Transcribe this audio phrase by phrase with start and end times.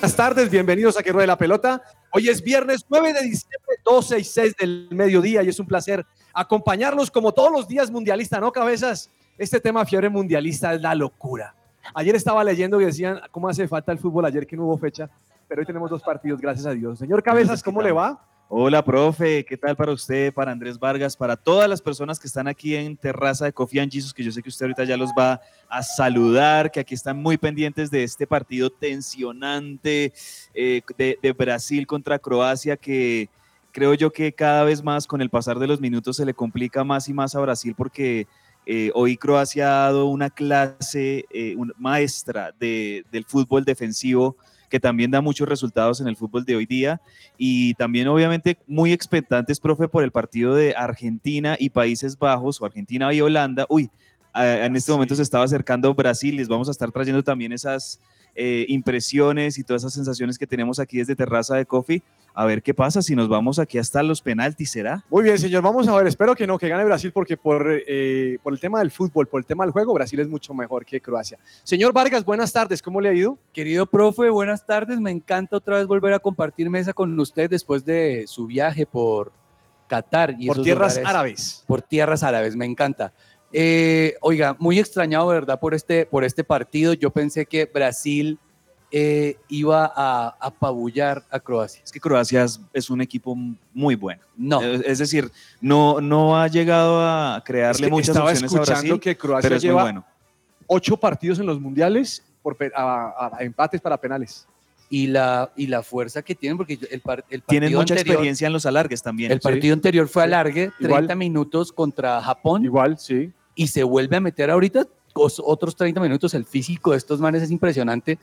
[0.00, 1.82] Buenas tardes, bienvenidos a Que Ruede la Pelota.
[2.10, 6.06] Hoy es viernes 9 de diciembre, 12 y 6 del mediodía y es un placer
[6.32, 9.10] acompañarlos como todos los días mundialista, ¿no, cabezas?
[9.36, 11.54] Este tema fiebre mundialista es la locura.
[11.92, 15.10] Ayer estaba leyendo y decían cómo hace falta el fútbol ayer que no hubo fecha,
[15.46, 16.98] pero hoy tenemos dos partidos, gracias a Dios.
[16.98, 18.24] Señor Cabezas, ¿cómo le va?
[18.52, 22.48] Hola, profe, ¿qué tal para usted, para Andrés Vargas, para todas las personas que están
[22.48, 25.10] aquí en Terraza de Coffee and Jesus, que yo sé que usted ahorita ya los
[25.16, 30.12] va a saludar, que aquí están muy pendientes de este partido tensionante
[30.52, 33.28] eh, de, Brasil contra Croacia, que
[33.70, 36.82] creo yo que cada vez más con el pasar de los minutos se le complica
[36.82, 38.26] más y más a Brasil porque
[38.66, 44.36] eh, hoy Croacia ha dado una clase eh, maestra de- del fútbol defensivo
[44.70, 47.00] que también da muchos resultados en el fútbol de hoy día
[47.36, 52.64] y también obviamente muy expectantes, profe, por el partido de Argentina y Países Bajos o
[52.64, 53.66] Argentina y Holanda.
[53.68, 53.90] Uy,
[54.34, 58.00] en este momento se estaba acercando Brasil, les vamos a estar trayendo también esas
[58.42, 62.02] eh, impresiones y todas esas sensaciones que tenemos aquí desde Terraza de Coffee.
[62.32, 65.04] A ver qué pasa si nos vamos aquí hasta los penaltis, ¿será?
[65.10, 68.38] Muy bien, señor, vamos a ver, espero que no, que gane Brasil porque por, eh,
[68.42, 71.00] por el tema del fútbol, por el tema del juego, Brasil es mucho mejor que
[71.02, 71.38] Croacia.
[71.64, 73.36] Señor Vargas, buenas tardes, ¿cómo le ha ido?
[73.52, 75.00] Querido profe, buenas tardes.
[75.00, 79.32] Me encanta otra vez volver a compartir mesa con usted después de su viaje por
[79.88, 80.36] Qatar.
[80.38, 81.64] Y por esos tierras lugares- árabes.
[81.66, 83.12] Por tierras árabes, me encanta.
[83.52, 85.58] Eh, oiga, muy extrañado, ¿verdad?
[85.58, 86.92] Por este, por este partido.
[86.92, 88.38] Yo pensé que Brasil
[88.92, 91.80] eh, iba a apabullar a Croacia.
[91.84, 93.36] Es que Croacia es, es un equipo
[93.74, 94.22] muy bueno.
[94.36, 98.54] No, Es decir, no, no ha llegado a crearle Es que muchas estaba opciones a
[98.56, 100.04] escuchando Brasil, que Croacia pero es muy lleva bueno.
[100.66, 104.46] ocho partidos en los mundiales por pe- a- a- a empates para penales.
[104.92, 108.14] y la, y la fuerza que tienen, porque el, par- el partido Tienen mucha anterior,
[108.14, 109.30] experiencia en los alargues también.
[109.30, 111.16] El partido anterior fue alargue, 30 Igual.
[111.16, 112.64] minutos contra Japón.
[112.64, 113.30] Igual, sí.
[113.62, 116.32] Y se vuelve a meter ahorita os- otros 30 minutos.
[116.34, 118.18] El físico de estos manes es impresionante.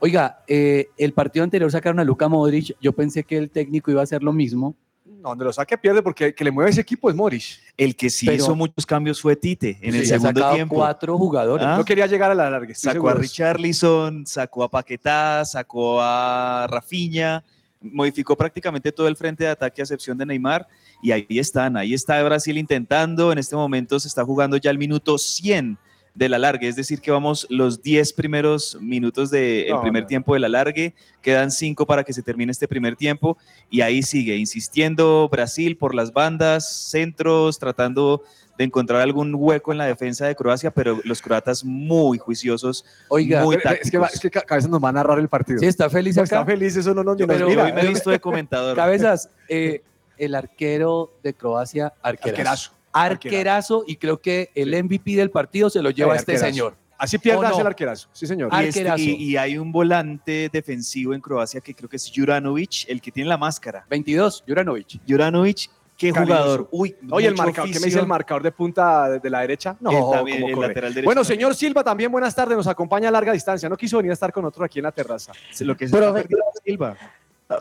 [0.00, 2.76] Oiga, eh, el partido anterior sacaron a Luka Modric.
[2.80, 4.74] Yo pensé que el técnico iba a hacer lo mismo.
[5.06, 7.60] No, donde lo saque pierde porque el que le mueve ese equipo es Morris.
[7.76, 10.54] El que sí Pero- hizo muchos cambios fue Tite en el Sí, ha segundo sacado
[10.56, 10.74] tiempo.
[10.74, 11.66] cuatro jugadores.
[11.66, 12.74] Ah, No quería llegar a la larga.
[12.74, 13.14] Sacó a seguro.
[13.14, 17.42] Richarlison, sacó a Paquetá, sacó a Rafinha,
[17.80, 20.66] modificó prácticamente todo el frente de ataque a excepción de Neymar
[21.02, 24.78] y ahí están, ahí está Brasil intentando, en este momento se está jugando ya el
[24.78, 25.76] minuto 100
[26.14, 30.06] del alargue, es decir que vamos los 10 primeros minutos del No, primer no.
[30.08, 33.38] tiempo del alargue, quedan 5 para que se termine este primer tiempo
[33.70, 38.22] y ahí sigue insistiendo Brasil por las bandas, centros, tratando
[38.58, 43.42] de encontrar algún hueco en la defensa de Croacia, pero los croatas muy juiciosos, Oiga,
[43.42, 45.58] muy Eh, Es que, va- es que Ca- Cabezas nos va a narrar el partido.
[45.60, 46.24] sí, está feliz acá.
[46.24, 48.76] está feliz, eso no nos Yo- nos pero- mira, hoy me he visto de comentador.
[48.76, 49.82] Cabezas, eh,
[50.18, 52.30] el arquero de Croacia, arquerazo.
[52.30, 52.72] Arquerazo.
[52.94, 56.52] Arquerazo, y creo que el MVP del partido se lo lleva Eh, este arquerazo.
[56.54, 56.76] señor.
[56.98, 57.60] Así pierdas ¿O no?
[57.62, 58.08] el arquerazo.
[58.12, 58.50] Sí, señor.
[58.52, 59.02] Y, este- arquerazo.
[59.02, 63.10] y- y hay un volante defensivo en Croacia que creo que es Juranovic, el que
[63.10, 63.84] tiene la máscara.
[63.90, 65.00] 22, Juranovic.
[65.08, 66.68] Juranovic, qué jugador.
[66.70, 69.76] Uy, Oye, el marcador, ¿qué me dice el marcador de punta de, de la derecha?
[69.80, 70.68] No, también, el corre.
[70.68, 71.38] lateral derecho Bueno, también.
[71.40, 72.56] señor Silva, también buenas tardes.
[72.56, 73.68] Nos acompaña a larga distancia.
[73.68, 75.32] No quiso venir a estar con nosotros aquí en la terraza.
[75.60, 76.96] Lo que se Pero- está perdiendo es Silva.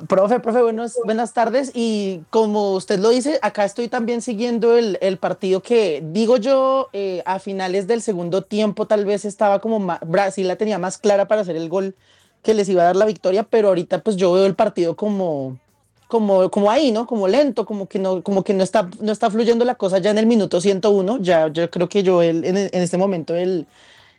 [0.07, 1.71] Profe, profe, buenos, buenas tardes.
[1.73, 6.89] Y como usted lo dice, acá estoy también siguiendo el, el partido que, digo yo,
[6.93, 10.97] eh, a finales del segundo tiempo tal vez estaba como ma- Brasil la tenía más
[10.97, 11.95] clara para hacer el gol
[12.43, 15.57] que les iba a dar la victoria, pero ahorita pues yo veo el partido como,
[16.07, 17.05] como, como ahí, ¿no?
[17.05, 20.11] Como lento, como que no, como que no está, no está fluyendo la cosa ya
[20.11, 21.19] en el minuto 101.
[21.21, 23.67] Ya yo creo que yo el- en, en este momento el,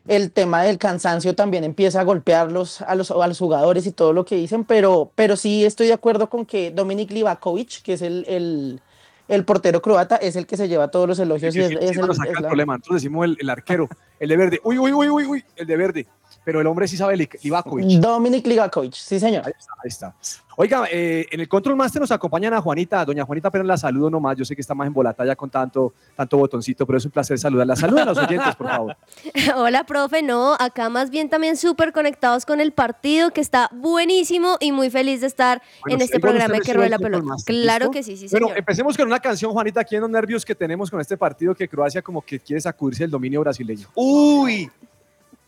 [0.09, 4.13] el tema del cansancio también empieza a golpearlos a los, a los jugadores y todo
[4.13, 8.03] lo que dicen, pero, pero sí estoy de acuerdo con que Dominik Livakovic, que es
[8.03, 8.81] el, el,
[9.29, 11.55] el portero croata, es el que se lleva todos los elogios.
[11.55, 12.77] y es- el- es el la- problema.
[12.79, 13.89] Nosotros decimos el, el arquero,
[14.19, 14.61] el de verde.
[14.65, 16.07] Uy, uy, uy, uy, uy, el de verde.
[16.45, 17.87] Pero el hombre sí sabe Li- Livakovic.
[18.01, 19.45] Dominik Livakovic, sí señor.
[19.47, 20.15] Ahí está, ahí está.
[20.57, 23.05] Oiga, eh, en el Control Master nos acompañan a Juanita.
[23.07, 24.37] Doña Juanita, pero la saludo nomás.
[24.37, 27.39] Yo sé que está más embolatada ya con tanto, tanto botoncito, pero es un placer
[27.39, 27.75] saludarla.
[27.75, 28.97] Saluden a los oyentes, por favor.
[29.57, 30.21] Hola, profe.
[30.23, 34.91] No, acá más bien también súper conectados con el partido, que está buenísimo y muy
[34.91, 37.25] feliz de estar Bueno, en este programa que el la pelota.
[37.25, 38.59] Master, Claro que sí, sí, Bueno, señor.
[38.59, 41.67] empecemos con una canción, Juanita, aquí en los nervios que tenemos con este partido que
[41.69, 43.89] Croacia como que quiere sacudirse del dominio brasileño.
[43.95, 44.71] Uy,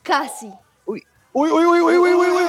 [0.02, 0.50] Casi.
[1.36, 2.44] Uy, uy, uy, uy, uy, uy, uy.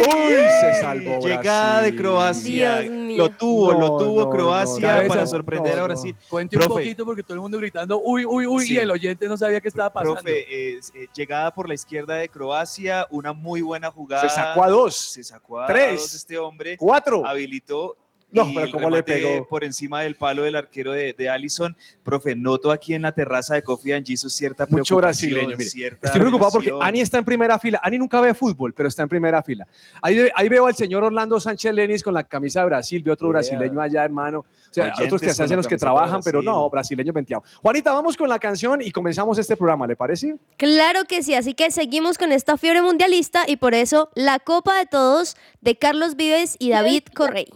[0.00, 1.20] Uy, se salvó.
[1.20, 1.96] Llegada de.
[1.96, 2.80] Croacia.
[2.80, 3.16] Dios mío.
[3.24, 5.84] Lo tuvo, lo tuvo no, Croacia no, para sorprender no, a no.
[5.86, 6.14] Brasil.
[6.28, 6.82] Cuente un Profe.
[6.82, 8.74] poquito porque todo el mundo gritando, uy, uy, uy, Sí.
[8.74, 10.14] y el oyente no sabía qué estaba pasando.
[10.16, 10.80] Profe, eh,
[11.14, 14.28] llegada por la izquierda de Croacia, una muy buena jugada.
[14.28, 14.96] Se sacó a dos.
[14.96, 16.00] Se sacó a Tres.
[16.00, 16.76] dos este hombre.
[16.76, 17.26] Cuatro.
[17.26, 17.96] habilitó.
[18.32, 19.46] No, y pero cómo le pegó.
[19.48, 21.76] por encima del palo del arquero de, de Allison.
[22.02, 25.56] Profe, noto aquí en la terraza de Coffee and Jesus cierta Mucho brasileño.
[25.56, 25.64] mire.
[25.64, 26.72] cierta Estoy preocupado porque.
[26.80, 27.80] Ani está en primera fila.
[27.82, 29.66] Ani nunca ve fútbol, pero está en primera fila.
[30.00, 33.02] Ahí, ahí veo al señor Orlando Sánchez Lenis con la camisa de Brasil.
[33.02, 33.32] Veo otro Yeah.
[33.32, 34.40] brasileño allá, hermano.
[34.40, 37.42] O sea, Oyentes otros que se hacen los que trabajan, pero no, brasileño venteado.
[37.62, 40.36] Juanita, vamos con la canción y comenzamos este programa, ¿le parece?
[40.56, 44.78] Claro que sí, así que seguimos con esta fiebre mundialista y por eso la Copa
[44.78, 47.48] de Todos de Carlos Vives y David Correy.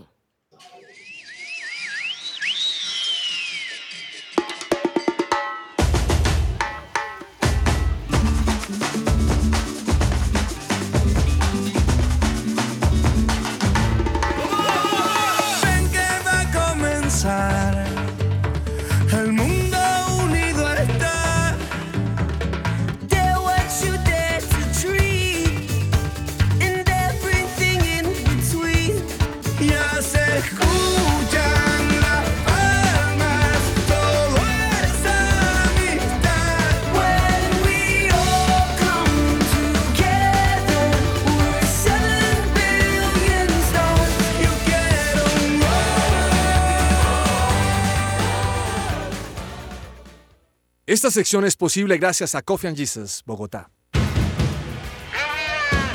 [50.86, 53.70] Esta sección es posible gracias a Coffee and Jesus, Bogotá.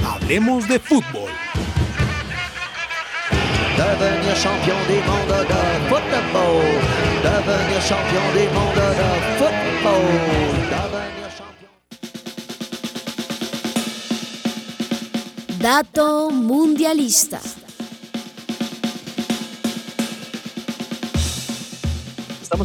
[0.04, 1.30] Hablemos de fútbol.
[3.78, 6.64] Devenir champion du monde de football.
[7.22, 10.06] Devenir champion du monde de football.
[10.72, 11.70] Devenir champion.
[15.60, 17.40] Dato mundialista.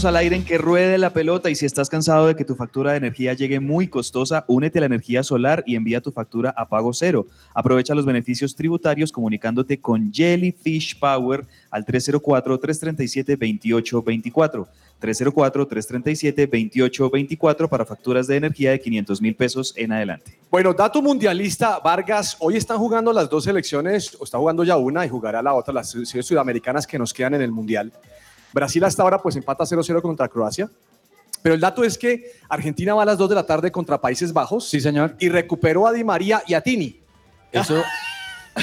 [0.02, 2.90] Al aire en que ruede la pelota y si estás cansado de que tu factura
[2.90, 6.68] de energía llegue muy costosa, únete a la energía solar y envía tu factura a
[6.68, 7.26] pago cero.
[7.54, 14.66] Aprovecha los beneficios tributarios comunicándote con Jellyfish Power al 304-337-2824.
[15.00, 20.36] 304-337-2824 para facturas de energía de 500 mil pesos en adelante.
[20.50, 25.06] Bueno, dato mundialista, Vargas, hoy están jugando las dos selecciones, o está jugando ya una
[25.06, 27.92] y jugará la otra, las selecciones sudamericanas que nos quedan en el Mundial.
[28.54, 30.70] Brasil hasta ahora pues empata 0-0 contra Croacia,
[31.42, 34.32] pero el dato es que Argentina va a las 2 de la tarde contra Países
[34.32, 35.16] Bajos Sí, señor.
[35.18, 37.00] y recuperó a Di María y a Tini,
[37.52, 37.82] Eso,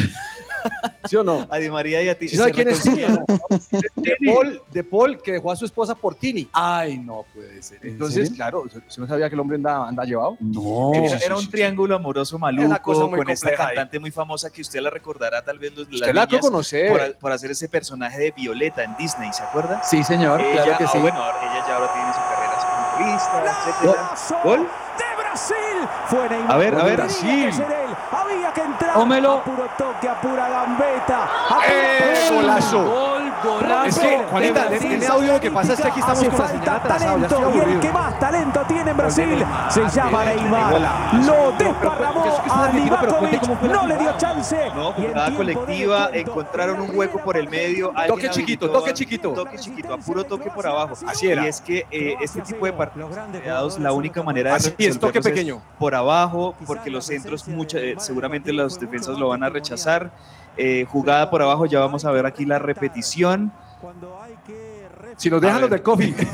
[1.05, 1.47] ¿sí o no?
[1.49, 2.27] A Di María y a ti.
[2.29, 3.01] ¿Sí sabe se quién es Tini?
[3.95, 6.47] De Paul, de Paul, que dejó a su esposa por Tini.
[6.53, 7.79] ay, no puede ser.
[7.83, 10.37] ¿En Entonces, claro, ¿usted no sabía que el hombre anda, anda llevado?
[10.39, 10.91] no.
[10.93, 13.55] Era, era un triángulo amoroso cosa maluco muy con esta ahí.
[13.57, 16.89] cantante muy famosa que usted la recordará tal vez los, las Usted la niñas, conocer.
[16.89, 19.81] por, por hacer ese personaje de Violeta en Disney, ¿se acuerda?
[19.83, 20.97] Sí, señor, ella, claro que ah, sí.
[20.99, 24.43] bueno, ella ya ahora tiene su carrera como futbolista, etcétera.
[24.43, 24.59] ¿Gol?
[24.61, 25.55] de Brasil.
[26.07, 26.51] Fue Neymar.
[26.51, 27.07] A ver, a ver.
[27.07, 27.80] Tenía
[28.93, 29.33] Tómelo.
[29.37, 31.23] A puro toque, a pura gambeta.
[31.49, 33.10] A puro ¡Eh, golazo!
[33.43, 33.85] Golazo.
[33.87, 34.89] Es que, Juanita, Brasil.
[34.89, 37.91] tiene audio, lo que pasa es que aquí estamos con falta talento y el que
[37.91, 40.73] más talento tiene en Brasil se llama Neymar.
[41.25, 43.43] Lo desparramó a Livakovic.
[43.61, 44.57] No le dio chance.
[44.75, 47.93] No, en jugada colectiva, encontraron un hueco por el medio.
[48.07, 49.31] Toque chiquito, toque chiquito.
[49.33, 50.95] Toque chiquito, a puro toque por abajo.
[51.07, 51.45] Así era.
[51.45, 54.99] Y es que eh, este tipo de partidos creados, la única manera de Así es,
[54.99, 55.61] toque pequeño.
[55.79, 60.11] por abajo, porque los centros mucha- eh, seguramente los defensas lo van a rechazar.
[60.57, 63.51] Eh, jugada por abajo, ya vamos a ver aquí la repetición.
[65.17, 65.79] Si nos dejan los ver.
[65.79, 66.15] de coffee.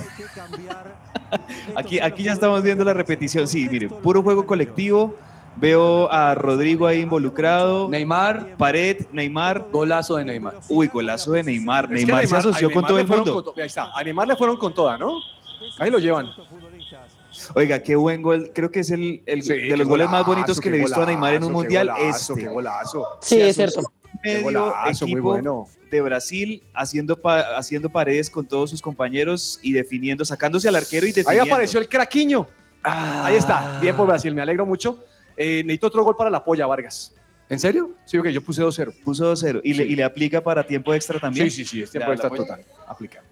[1.76, 3.48] Aquí, aquí ya estamos viendo la repetición.
[3.50, 5.16] Sí, mire, puro juego colectivo.
[5.58, 7.90] Veo a Rodrigo ahí involucrado.
[7.90, 9.66] Neymar, Pared, Neymar.
[9.72, 10.60] golazo de Neymar.
[10.70, 11.86] Uy, golazo de Neymar.
[11.86, 13.44] Es que Neymar, se asoció con todo el mundo.
[13.44, 15.12] to- ahí está, a Neymar le fueron con toda, ¿no?
[15.80, 16.28] Ahí lo llevan.
[17.56, 18.52] Oiga, qué buen gol.
[18.54, 21.02] Creo que es el, el- Sí, de los goles más bonitos que le he visto
[21.02, 21.88] a Neymar en un mundial.
[21.90, 23.08] Golazo, Este qué golazo.
[23.22, 23.82] Sí, es cierto.
[24.24, 25.68] Medio golazo, muy equipo bueno.
[25.92, 31.06] de Brasil haciendo, pa- haciendo paredes con todos sus compañeros y definiendo, sacándose al arquero
[31.06, 31.54] y Ahí definiendo.
[31.54, 32.48] apareció el craquiño.
[32.84, 33.26] Ah.
[33.26, 33.80] Ahí está.
[33.82, 35.04] Bien por Brasil, me alegro mucho.
[35.36, 37.14] Eh, necesito otro gol para la polla, Vargas.
[37.50, 37.92] ¿En serio?
[38.06, 38.94] Sí, ok, yo puse 2-0.
[39.04, 39.92] Puso 2-0 y, le, Sí.
[39.92, 41.50] y le aplica para tiempo extra también.
[41.50, 42.44] Sí, sí, sí, Ya, tiempo polla.
[42.44, 42.66] total.
[42.88, 43.24] Aplica.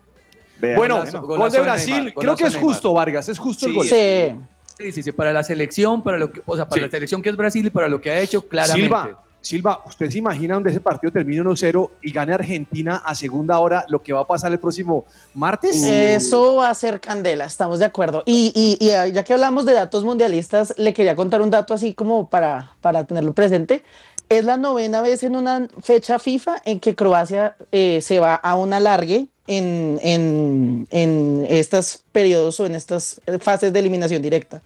[0.60, 1.94] Bueno, golazo, gol golazo de Brasil.
[1.96, 2.72] Neymar, Creo que es Neymar.
[2.74, 3.28] justo, Vargas.
[3.28, 3.78] Es justo el Sí.
[3.78, 3.88] gol.
[3.88, 4.36] Sí.
[4.78, 6.86] Sí, sí, sí, para la selección, para lo que, o sea, para Sí.
[6.86, 8.84] la selección que es Brasil y para lo que ha hecho, claramente.
[8.84, 13.60] Silva, Silva, ¿usted se imagina donde ese partido termine 1-0 y gane Argentina a segunda
[13.60, 15.84] hora lo que va a pasar el próximo martes?
[15.84, 18.24] Eso va a ser candela, estamos de acuerdo.
[18.26, 21.76] Y, y- y, ah, ya que hablamos de datos mundialistas, le quería contar un dato
[21.76, 23.84] así como para, para tenerlo presente.
[24.30, 28.56] Es la novena vez en una fecha FIFA en que Croacia eh, se va a
[28.56, 34.64] un alargue en, en, en estos periodos o en estas fases de eliminación directa.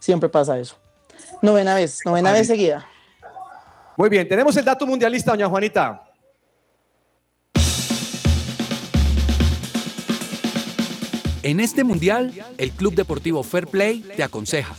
[0.00, 0.76] Siempre pasa eso.
[1.40, 2.86] Novena vez, novena vez seguida.
[3.98, 6.04] Muy bien, tenemos el dato mundialista, doña Juanita.
[11.42, 14.76] En este mundial, el Club Deportivo Fair Play te aconseja.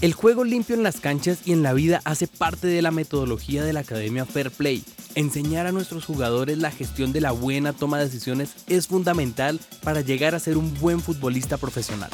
[0.00, 3.64] El juego limpio en las canchas y en la vida hace parte de la metodología
[3.64, 4.84] de la Academia Fair Play.
[5.16, 10.00] Enseñar a nuestros jugadores la gestión de la buena toma de decisiones es fundamental para
[10.00, 12.10] llegar a ser un buen futbolista profesional.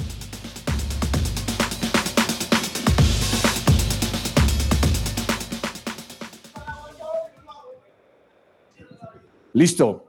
[9.57, 10.05] Listo.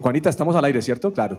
[0.00, 1.12] Juanita, estamos al aire, ¿cierto?
[1.12, 1.38] Claro.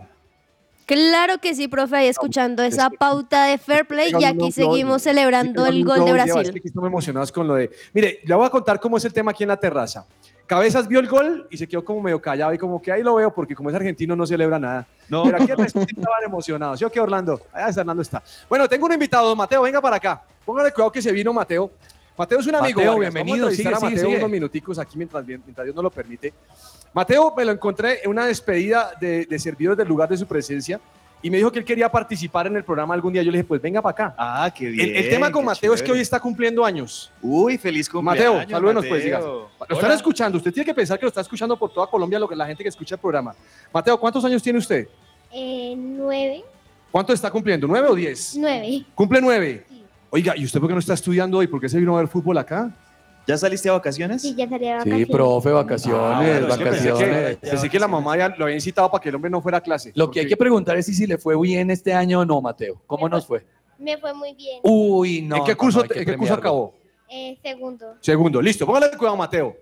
[0.86, 4.51] Claro que sí, profe, ahí escuchando es esa que- pauta de fair play y aquí
[4.51, 6.54] seguimos celebrando el gol de lleva, Es que Brasil.
[6.60, 7.72] aquí estamos emocionados con lo de.
[7.94, 10.06] Mire, le voy a contar cómo es el tema aquí en la terraza.
[10.46, 13.15] Cabezas vio el gol y se quedó como medio callado y como que ahí lo
[13.15, 14.86] veo porque como es argentino no celebra nada.
[15.10, 15.24] No.
[15.24, 16.77] Pero aquí estaban emocionados.
[16.77, 17.42] ¿Sí o qué, Orlando?
[17.51, 18.22] Allá está, Orlando está.
[18.48, 20.22] Bueno, tengo un invitado, Mateo, venga para acá.
[20.46, 21.72] Póngale cuidado que se vino Mateo.
[22.17, 22.79] Mateo es un amigo.
[22.79, 23.13] Mateo, Vargas.
[23.13, 24.17] bienvenido, Vamos a sigue, Mateo sigue.
[24.17, 26.34] unos minuticos aquí mientras, mientras Dios nos lo permite.
[26.93, 30.79] Mateo me lo encontré en una despedida de, de servidores del lugar de su presencia
[31.22, 33.22] y me dijo que él quería participar en el programa algún día.
[33.22, 34.15] Yo le dije, pues venga para acá.
[34.17, 34.89] Ah, qué bien.
[34.91, 37.12] El, el tema con Mateo es que hoy está cumpliendo años.
[37.22, 38.36] Uy, feliz cumpleaños.
[38.36, 39.17] Mateo, salúdenos pues, diga.
[39.17, 39.50] Mateo.
[39.67, 42.29] Lo están escuchando, usted tiene que pensar que lo está escuchando por toda Colombia, lo
[42.29, 43.36] que la gente que escucha el programa.
[43.74, 44.88] Mateo, ¿cuántos años tiene usted?
[45.34, 46.43] Eh, nueve.
[46.91, 47.67] ¿Cuánto está cumpliendo?
[47.67, 48.36] ¿Nueve o diez?
[48.38, 48.86] Nueve.
[48.95, 49.65] ¿Cumple nueve?
[50.15, 51.48] Oiga, ¿y usted por qué no está estudiando hoy?
[51.48, 52.74] ¿Por qué se vino a ver fútbol acá?
[53.27, 54.22] ¿Ya saliste a vacaciones?
[54.22, 55.10] Sí, ya salí de Sí, vacaciones.
[55.10, 57.38] profe, vacaciones, Ah, bueno, es que pensé que- vacaciones.
[57.38, 59.62] Pensé que la mamá ya lo había incitado para que el hombre no fuera a
[59.62, 59.91] clase.
[59.93, 62.39] Lo que hay que preguntar es si, si le fue bien este año o no,
[62.39, 62.81] Mateo.
[62.88, 63.45] ¿Cómo nos fue?
[63.77, 64.62] Me fue muy bien.
[64.63, 65.36] Uy, no.
[65.36, 66.74] ¿En qué curso, no, hay que ¿en qué curso acabó?
[67.10, 67.95] Eh, segundo.
[68.00, 68.65] Segundo, listo.
[68.65, 69.57] Póngale cuidado, Mateo.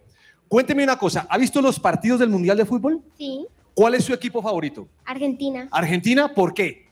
[0.48, 1.26] Cuénteme una cosa.
[1.32, 3.02] ¿Ha visto los partidos del Mundial de Fútbol?
[3.18, 3.44] Sí.
[3.74, 4.88] ¿Cuál es su equipo favorito?
[5.04, 5.68] Argentina.
[5.72, 6.32] ¿Argentina?
[6.32, 6.86] ¿Por qué?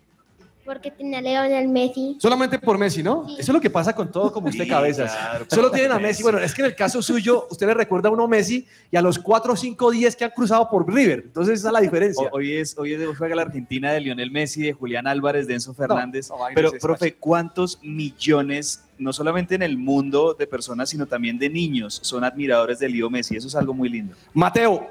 [0.65, 2.17] Porque tenía a Leonel Messi.
[2.19, 3.25] Solamente por Messi, ¿no?
[3.27, 3.33] Sí.
[3.39, 5.11] Eso es lo que pasa con todo como usted Sí, cabezas.
[5.11, 5.45] claro.
[5.49, 6.21] Solo tienen a Messi.
[6.21, 9.01] Bueno, es que en el caso suyo, usted le recuerda a uno Messi y a
[9.01, 11.23] los 4, 5, 10 que han cruzado por River.
[11.25, 12.27] Entonces esa es la diferencia.
[12.31, 15.55] O- Hoy es, hoy es juega la Argentina de Lionel Messi, de Julián Álvarez, de
[15.55, 16.29] Enzo Fernández.
[16.29, 21.49] no, Pero, profe, ¿cuántos millones, no solamente en el mundo de personas, sino también de
[21.49, 23.35] niños, son admiradores de Leo Messi?
[23.35, 24.15] Eso es algo muy lindo.
[24.33, 24.87] Mateo,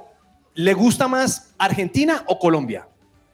[0.55, 2.87] ¿le gusta más Argentina o Colombia?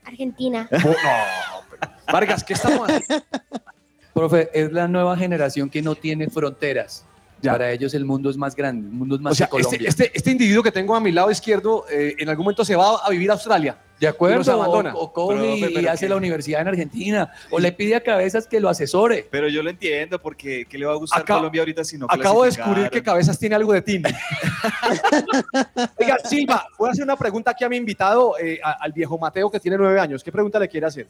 [0.05, 0.69] Argentina.
[0.73, 0.95] Oh, no,
[2.13, 3.25] Vargas, ¿qué estamos haciendo?
[4.15, 7.05] Profe, es la nueva generación que no tiene fronteras.
[7.43, 7.53] Ya.
[7.53, 9.89] Para ellos el mundo es más grande, el mundo es más O sea, que Colombia.
[9.89, 12.75] este, este, este individuo que tengo a mi lado izquierdo eh, en algún momento se
[12.75, 13.77] va a vivir a Australia.
[14.01, 14.95] de acuerdo, y los abandona.
[14.95, 18.01] o, o coge Profe, y hace qué- la universidad en Argentina, o le pide a
[18.03, 19.29] Cabezas que lo asesore.
[19.31, 22.07] Pero yo lo entiendo, porque ¿qué le va a gustar Acá- Colombia ahorita si no
[22.09, 23.03] Acabo de descubrir que?
[23.03, 24.03] Cabezas tiene algo de ti.
[25.99, 29.19] Oiga, Silva, voy a hacer una pregunta aquí a mi invitado, eh, a- al viejo
[29.19, 30.23] Mateo, que tiene nueve años.
[30.25, 31.07] ¿Qué pregunta le quiere hacer?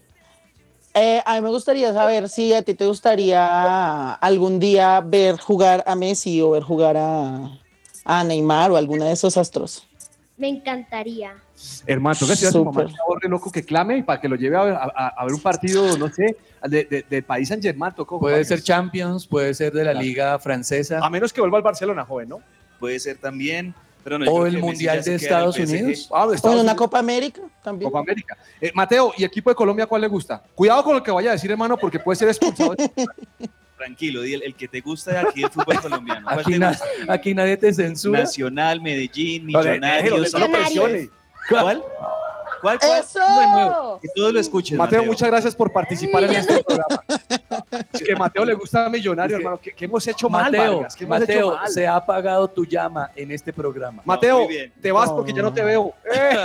[0.99, 5.85] Eh, a mí me gustaría saber si a ti te gustaría algún día ver jugar
[5.87, 7.51] a Messi o ver jugar a,
[8.07, 9.87] a Neymar o alguna de esos astros.
[10.39, 11.35] Me encantaría.
[11.87, 12.95] Hermano, que decirle a su mamá Súper.
[12.95, 15.41] que ahorre loco que clame para que lo lleve a ver, a- a- ver un
[15.41, 17.95] partido, no sé, de, de, del país San Germán.
[17.95, 20.05] Tocó, Puede ser Champions, puede ser de la Claro.
[20.07, 21.01] Liga Francesa.
[21.05, 22.41] A menos que vuelva al Barcelona, joven, ¿no?
[22.81, 23.75] Puede ser también.
[24.07, 25.59] Pero no, O el Mundial de el Estados.
[25.59, 26.09] Unidos.
[26.13, 27.91] Ah, de O Estados en una Unidos, Copa América también.
[27.91, 28.39] Copa América.
[28.61, 30.41] Eh, Mateo, ¿y equipo de Colombia cuál le gusta?
[30.55, 32.77] Cuidado con lo que vaya a decir, hermano, porque puede ser expulsado.
[33.77, 36.25] Tranquilo, el, el que te gusta de aquí del fútbol colombiano.
[36.25, 38.21] ¿Cuál Aquí, na- aquí nadie te censura.
[38.21, 40.33] Nacional, Medellín, No, Millonarios.
[40.35, 41.11] no presione.
[41.51, 41.83] ¿Cuál?
[42.63, 42.79] ¿Cuál?
[42.79, 43.01] cuál?
[43.01, 43.99] ¡Eso!
[44.01, 44.79] Que todos lo escuchen.
[44.79, 47.03] Mateo, muchas gracias por participar en este programa.
[47.93, 49.61] Es que a Mateo le gusta Millonario, Es que- hermano.
[49.63, 50.97] ¿Qué, qué hemos hecho mal, Mateo, Vargas?
[50.97, 51.69] ¿Qué hemos hecho Mateo, mal?
[51.69, 54.03] se ha apagado tu llama en este programa.
[54.05, 54.73] Mateo, muy bien.
[54.81, 55.95] te vas porque ya no te veo.
[56.15, 56.37] Eh.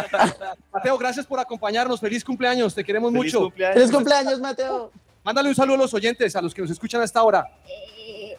[0.73, 1.99] Mateo, gracias por acompañarnos.
[1.99, 2.73] Feliz cumpleaños.
[2.75, 3.45] Te queremos Feliz mucho.
[3.45, 3.75] cumpleaños.
[3.77, 4.91] ¡Feliz cumpleaños, Mateo!
[5.23, 7.47] Mándale un saludo a los oyentes, a los que nos escuchan hasta ahora.
[7.67, 8.37] Eh,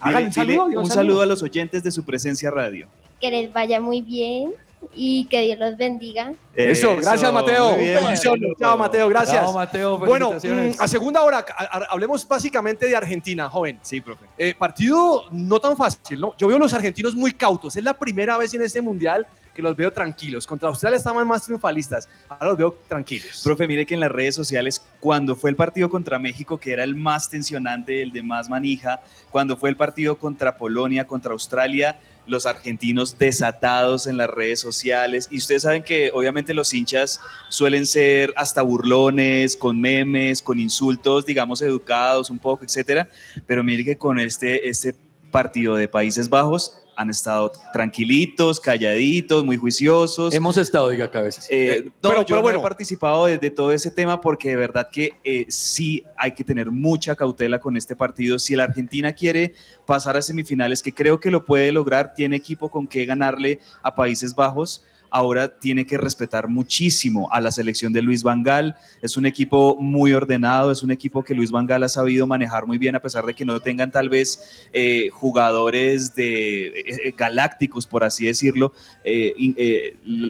[0.00, 0.68] Hágale Dile- un saludo.
[0.68, 2.88] diga un saludo a los oyentes de su presencia radio.
[3.20, 4.52] que les vaya muy bien
[4.94, 6.32] y que Dios los bendiga.
[6.54, 7.76] Eso, gracias, Mateo.
[7.76, 7.98] bien.
[8.58, 9.42] Chao, Mateo, gracias.
[9.42, 11.44] Chao, Mateo, Bueno, mm, a segunda hora,
[11.88, 13.78] hablemos básicamente de Argentina, joven.
[13.82, 14.26] Sí, profe.
[14.38, 16.34] Eh, partido no tan fácil, ¿no?
[16.36, 17.76] Yo veo a los argentinos muy cautos.
[17.76, 19.26] Es la primera vez en este mundial
[19.56, 20.46] que los veo tranquilos.
[20.46, 23.40] Contra Australia estaban más triunfalistas, ahora los veo tranquilos.
[23.42, 26.84] Profe, mire que en las redes sociales, cuando fue el partido contra México, que era
[26.84, 29.00] el más tensionante, el de más manija,
[29.30, 35.28] cuando fue el partido contra Polonia, contra Australia, los argentinos desatados en las redes sociales.
[35.30, 41.26] Y ustedes saben que obviamente los hinchas suelen ser hasta burlones, con memes, con insultos,
[41.26, 43.08] digamos, educados un poco, etcétera.
[43.46, 44.94] Pero mire que con este, este
[45.30, 50.34] partido de Países Bajos han estado tranquilitos, calladitos, muy juiciosos.
[50.34, 51.46] Hemos estado, diga, cabezas.
[51.50, 52.58] Eh, no, pero- yo pero no bueno.
[52.58, 56.42] he participado de, de todo ese tema porque de verdad que eh, sí hay que
[56.42, 58.38] tener mucha cautela con este partido.
[58.38, 62.70] Si la Argentina quiere pasar a semifinales, que creo que lo puede lograr, tiene equipo
[62.70, 64.82] con que ganarle a Países Bajos.
[65.10, 68.76] Ahora tiene que respetar muchísimo a la selección de Luis Vangal.
[69.02, 72.78] Es un equipo muy ordenado, es un equipo que Luis Vangal ha sabido manejar muy
[72.78, 77.86] bien, a pesar de que no tengan tal vez eh, jugadores de eh, eh, galácticos,
[77.86, 78.72] por así decirlo.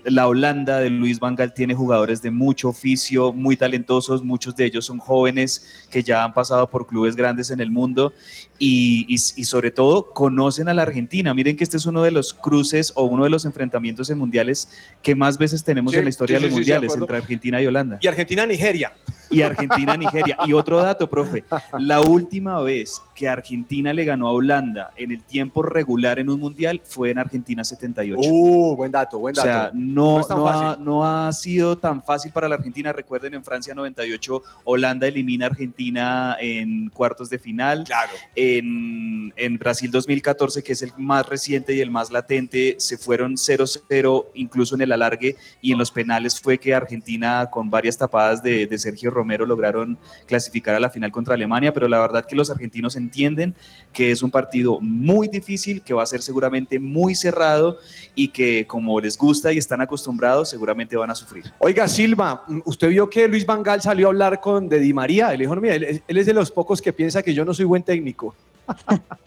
[0.05, 4.67] La Holanda de Luis Van Gaal tiene jugadores de mucho oficio, muy talentosos, muchos de
[4.67, 8.13] ellos son jóvenes que ya han pasado por clubes grandes en el mundo
[8.59, 11.35] y- y sobre todo conocen a la Argentina.
[11.35, 14.66] Miren que este es uno de los cruces o uno de los enfrentamientos en mundiales
[15.03, 17.63] que más veces tenemos Sí, en la historia sí, de los de mundiales entre Argentina
[17.63, 17.99] y Holanda.
[18.01, 18.93] Y Argentina-Nigeria.
[19.31, 20.37] Y Argentina-Nigeria.
[20.47, 21.45] Y otro dato, profe,
[21.79, 26.39] la última vez que Argentina le ganó a Holanda en el tiempo regular en un
[26.39, 28.21] mundial fue en Argentina 78.
[28.21, 29.49] Uh, buen dato, buen O dato.
[29.49, 32.93] sea, no, No no ha, no ha sido tan fácil para la Argentina.
[32.93, 37.85] Recuerden, en Francia 98, Holanda elimina a Argentina en cuartos de final.
[37.85, 38.13] Claro.
[38.35, 43.35] En, en Brasil 2014, que es el más reciente y el más latente, se fueron
[43.35, 48.43] 0-0 incluso en el alargue y en los penales fue que Argentina con varias tapadas
[48.43, 52.37] de, de Sergio Romero lograron clasificar a la final contra Alemania, pero la verdad que
[52.37, 53.55] los argentinos entienden
[53.93, 57.79] que es un partido muy difícil, que va a ser seguramente muy cerrado
[58.15, 61.45] y que como les gusta y están acostumbrados, seguramente van a sufrir.
[61.59, 65.33] Oiga, Silva, usted vio que Luis Vangal salió a hablar con de Di María.
[65.33, 67.55] Él dijo, "No, mira, él, él es de los pocos que piensa que yo no
[67.55, 68.35] soy buen técnico.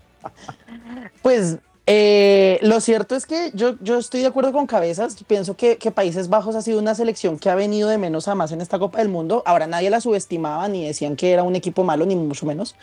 [1.21, 1.57] Pues
[1.91, 5.17] eh, lo cierto es que yo, yo estoy de acuerdo con Cabezas.
[5.25, 8.35] Pienso que, que Países Bajos ha sido una selección que ha venido de menos a
[8.35, 9.41] más en esta Copa del Mundo.
[9.43, 12.75] Ahora nadie la subestimaba ni decían que era un equipo malo, ni mucho menos.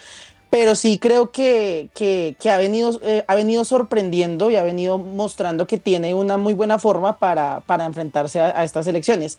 [0.51, 4.99] Pero sí creo que, que, que ha, venido, eh, ha venido sorprendiendo y ha venido
[4.99, 9.39] mostrando que tiene una muy buena forma para, para enfrentarse a, a estas elecciones.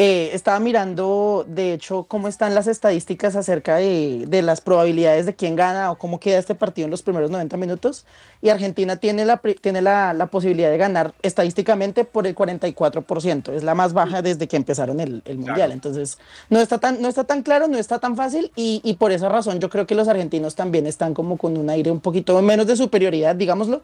[0.00, 5.34] Eh, estaba mirando, de hecho, cómo están las estadísticas acerca de, de las probabilidades de
[5.34, 8.06] quién gana o cómo queda este partido en los primeros 90 minutos.
[8.40, 13.52] Y Argentina tiene la, tiene la, la posibilidad de ganar estadísticamente por el 44%.
[13.52, 15.72] Es la más baja desde que empezaron el, el Mundial.
[15.72, 18.52] Entonces, no está, tan, no está tan claro, no está tan fácil.
[18.54, 21.70] Y, y por esa razón yo creo que los argentinos también están como con un
[21.70, 23.82] aire un poquito menos de superioridad, digámoslo.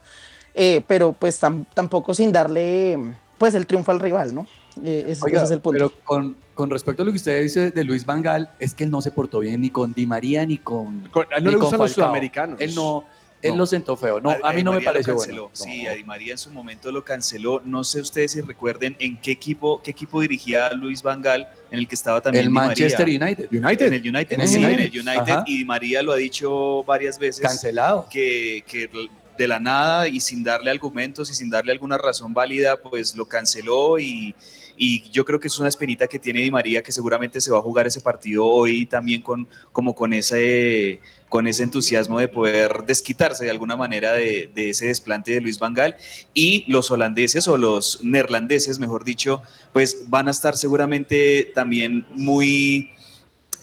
[0.54, 2.98] eh, pero pues tam- tampoco sin darle
[3.36, 4.46] pues el triunfo al rival, ¿no?
[4.82, 5.78] Eh, ese- Oiga, ese es el punto.
[5.90, 8.90] pero con, con respecto a lo que usted dice de Luis Vangal, es que él
[8.90, 11.08] no se portó bien ni con Di María ni con.
[11.10, 12.60] Con- a él no le gustan los sudamericanos.
[12.60, 13.04] Él no,
[13.40, 13.58] él No.
[13.58, 14.20] lo sentó feo.
[14.20, 15.42] No, a, Di mí no me María lo pareció canceló.
[15.42, 15.54] bueno.
[15.54, 17.60] Sí, a Di María en su momento lo canceló.
[17.64, 21.78] No sé ustedes si recuerden en qué equipo, qué equipo dirigía Luis Van Gaal, en
[21.78, 22.68] el que estaba también El Di María.
[22.68, 23.48] Manchester United.
[23.52, 23.86] United.
[23.86, 24.82] En el United, En el sí, en United.
[24.84, 25.32] el United.
[25.32, 25.44] Ajá.
[25.46, 27.42] Y Di María lo ha dicho varias veces.
[27.42, 28.06] Cancelado.
[28.10, 28.88] que, que
[29.36, 33.26] de la nada y sin darle argumentos y sin darle alguna razón válida, pues lo
[33.26, 34.32] canceló y,
[34.76, 37.58] y yo creo que es una espinita que tiene Di María que seguramente se va
[37.58, 42.84] a jugar ese partido hoy también con, como con ese, con ese entusiasmo de poder
[42.86, 45.96] desquitarse de alguna manera de, de ese desplante de Luis Van Gaal.
[46.32, 52.90] Y los holandeses o los neerlandeses, mejor dicho, pues van a estar seguramente también muy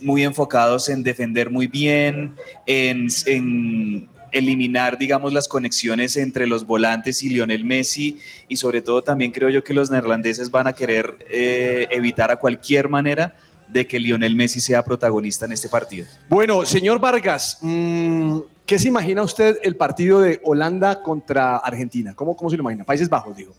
[0.01, 7.23] muy enfocados en defender muy bien, en, en eliminar, digamos, las conexiones entre los volantes
[7.23, 11.17] y Lionel Messi y sobre todo también creo yo que los neerlandeses van a querer
[11.29, 13.35] eh, evitar a cualquier manera
[13.67, 16.05] de que Lionel Messi sea protagonista en este partido.
[16.27, 22.13] Bueno, señor Vargas, mm, ¿qué se imagina usted el partido de Holanda contra Argentina?
[22.13, 22.83] ¿Cómo, cómo se lo imagina?
[22.83, 23.53] Países Bajos, digo.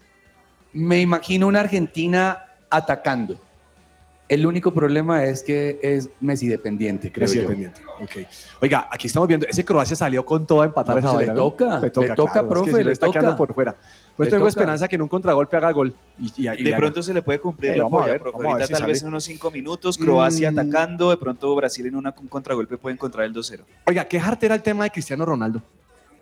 [0.72, 3.38] Me imagino una Argentina atacando.
[4.32, 7.42] El único problema es que es Messi dependiente, creo Messi yo.
[7.42, 7.82] dependiente.
[8.00, 8.26] Ok.
[8.62, 11.34] Oiga, aquí estamos viendo, ese Croacia salió con todo a empatar No, esa pues le
[11.34, 13.18] toca, le toca, claro, es profe, que si le está toca.
[13.20, 13.76] quedando por fuera.
[14.16, 14.48] Pues Le tengo toca.
[14.48, 15.94] esperanza que en un contragolpe haga gol.
[16.18, 18.12] Y, y- y De le pronto se le puede cumplir Eh, la vamos a polla,
[18.12, 18.32] ver, profe.
[18.38, 18.92] vamos a ver Ahorita si tal sale.
[18.94, 20.58] vez en unos cinco minutos, Croacia Mm.
[20.58, 23.64] atacando, de pronto Brasil en una, un contragolpe puede encontrar el 2-0.
[23.86, 25.60] Oiga, qué jartera el tema de Cristiano Ronaldo.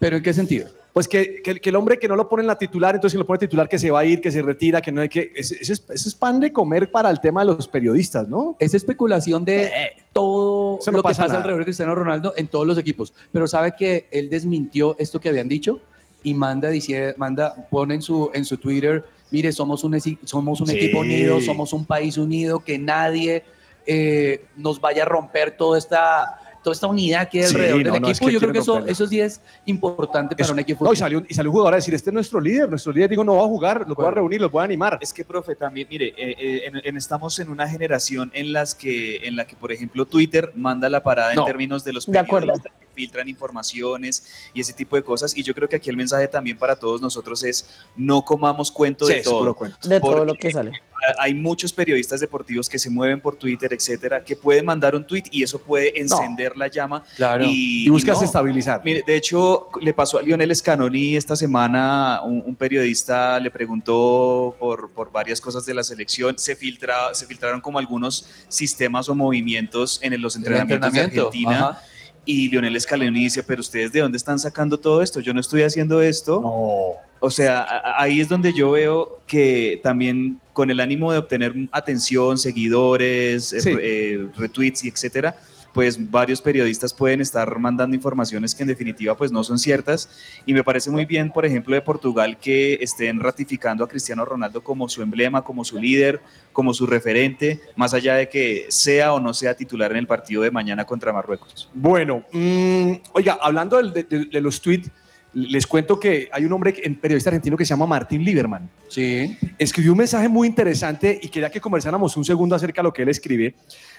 [0.01, 0.69] ¿Pero en qué sentido?
[0.93, 3.19] Pues que, que- que el hombre que no lo pone en la titular, entonces si
[3.19, 5.31] lo pone titular que se va a ir, que se retira, que no hay que...
[5.37, 8.57] Ese, ese es, ese es pan de comer para el tema de los periodistas, ¿no?
[8.59, 9.71] Es especulación de
[10.13, 11.37] todo Eso no lo que pasa nada.
[11.37, 13.13] alrededor de Cristiano Ronaldo en todos los equipos.
[13.31, 15.81] Pero sabe que él desmintió esto que habían dicho
[16.25, 20.67] y manda, dice- manda pone en su, en su Twitter mire, somos un, somos un
[20.67, 20.77] Sí.
[20.77, 23.45] equipo unido, somos un país unido, que nadie
[23.87, 27.93] eh, nos vaya a romper toda esta, toda esta unidad que hay Sí, alrededor no,
[27.93, 28.27] del no, es equipo.
[28.29, 30.85] que Yo creo que eso, eso sí es importante para Eso- un equipo.
[30.85, 33.11] No, y salió, y salió un jugador a decir, este es nuestro líder, nuestro líder
[33.11, 34.99] dijo, no va a jugar, los voy a reunir, los voy a animar.
[35.01, 38.75] Es que, profe, también, mire, eh, eh, en- en- estamos en una generación en, las
[38.75, 41.43] que, en la que, por ejemplo, Twitter manda la parada No.
[41.43, 42.53] en términos de los De acuerdo.
[43.01, 45.37] Filtran informaciones y ese tipo de cosas.
[45.37, 49.07] Y yo creo que aquí el mensaje también para todos nosotros es no comamos cuento
[49.07, 49.55] Sí, de todo.
[49.55, 49.89] cuento.
[49.89, 50.73] De todo lo que sale.
[51.19, 55.25] hay muchos periodistas deportivos que se mueven por Twitter, etcétera, que pueden mandar un tweet
[55.31, 57.03] y eso puede encender la llama.
[57.17, 57.45] Claro.
[57.47, 58.25] Y, Y buscas no.
[58.27, 58.83] estabilizar.
[58.85, 64.55] Mire, de hecho, le pasó a Lionel Scanoni esta semana, un, un periodista le preguntó
[64.59, 69.15] por, por varias cosas de la selección, se, filtra, se filtraron como algunos sistemas o
[69.15, 71.69] movimientos en los entrenamientos de entrenamiento, Argentina.
[71.71, 71.83] ajá.
[72.25, 75.21] Y Lionel Scaloni dice, pero ustedes de dónde están sacando todo esto?
[75.21, 76.41] Yo no estoy haciendo esto.
[77.23, 82.39] O sea, ahí es donde yo veo que también con el ánimo de obtener atención,
[82.39, 83.71] seguidores, eh, Sí.
[83.81, 85.37] eh, retweets y etcétera,
[85.73, 90.09] pues varios periodistas pueden estar mandando informaciones que en definitiva pues no son ciertas
[90.47, 94.63] y me parece muy bien, por ejemplo, de Portugal que estén ratificando a Cristiano Ronaldo
[94.65, 96.21] como su emblema, como su líder,
[96.53, 100.43] como su referente, más allá de que sea o no sea titular en el partido
[100.43, 101.71] de mañana contra Marruecos.
[101.73, 104.91] Bueno, mm, oiga, hablando del- de, de- de los tweets,
[105.33, 108.69] les cuento que hay un hombre, un periodista argentino que se llama Martín Lieberman.
[108.89, 109.39] Sí.
[109.59, 113.03] Escribió un mensaje muy interesante y quería que conversáramos un segundo acerca de lo que
[113.03, 113.55] él escribe.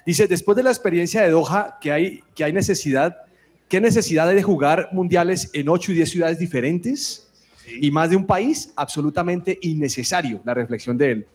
[0.05, 3.17] Dice, después de la experiencia de Doha, que hay, que hay necesidad,
[3.67, 7.27] ¿qué necesidad hay de jugar mundiales en 8 y 10 ciudades diferentes?
[7.79, 11.27] Y más de un país, absolutamente innecesario, la reflexión de él.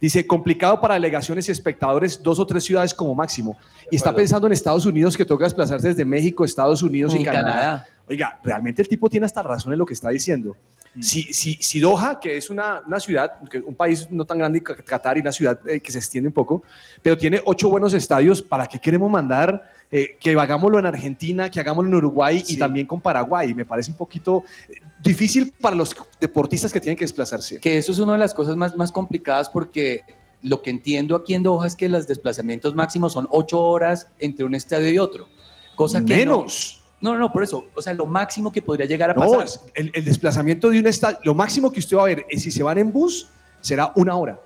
[0.00, 3.56] Dice, complicado para delegaciones y espectadores, dos o tres ciudades como máximo.
[3.90, 7.24] Y está pensando en Estados Unidos, que toca desplazarse desde México, Estados Unidos y, Y
[7.24, 7.52] Canadá.
[7.52, 7.86] Canadá.
[8.06, 10.56] Oiga, realmente el tipo tiene hasta razón en lo que está diciendo.
[11.00, 13.32] Si, si, si Doha, que es una, una ciudad,
[13.66, 16.62] un país no tan grande, Qatar, y una ciudad eh, que se extiende un poco,
[17.02, 21.58] pero tiene ocho buenos estadios, ¿para qué queremos mandar eh, que hagámoslo en Argentina, que
[21.58, 23.52] hagámoslo en Uruguay y también con Paraguay?
[23.54, 27.58] Me parece un poquito eh, difícil para los deportistas que tienen que desplazarse.
[27.58, 30.02] Que eso es una de las cosas más, más complicadas porque
[30.42, 34.44] lo que entiendo aquí en Doha es que los desplazamientos máximos son ocho horas entre
[34.44, 35.26] un estadio y otro.
[35.74, 36.78] Cosa que no- Menos.
[36.78, 37.66] No, no, no, por eso.
[37.74, 39.60] O sea, lo máximo que podría llegar a No, pasar.
[39.74, 42.50] el, el desplazamiento de un estadio, lo máximo que usted va a ver, es si
[42.50, 43.28] se van en bus,
[43.60, 44.40] será una hora.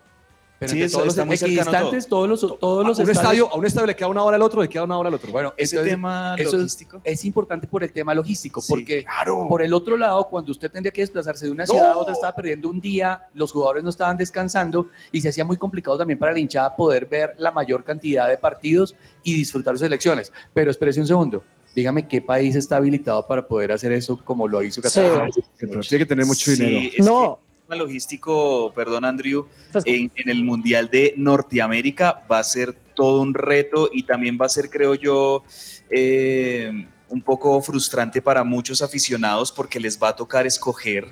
[0.61, 3.65] Pero Sí, todos los equidistantes, todos los, todos A los un, estadios- estadio, a un
[3.65, 5.31] estadio le queda una hora al otro, le queda una hora al otro.
[5.31, 7.01] Bueno, Ese entonces, tema es- logístico.
[7.05, 9.47] Es, importante por el tema logístico, Sí, porque claro.
[9.49, 12.35] por el otro lado, cuando usted tendría que desplazarse de una ciudad a otra, estaba
[12.35, 16.33] perdiendo un día, los jugadores no estaban descansando y se hacía muy complicado también para
[16.33, 20.33] la hinchada poder ver la mayor cantidad de partidos y disfrutar sus elecciones.
[20.53, 21.45] Pero espérese un segundo.
[21.79, 25.31] Dígame qué país está habilitado para poder hacer eso como lo hizo Qatar.
[25.61, 26.81] Pero tiene que tener mucho dinero.
[26.81, 27.39] Sí, es No.
[27.39, 32.43] que el tema logístico, perdón Andrew, Pues- en, en el Mundial de Norteamérica va a
[32.43, 35.45] ser todo un reto y también va a ser, creo yo,
[35.89, 41.07] eh, un poco frustrante para muchos aficionados porque les va a tocar escoger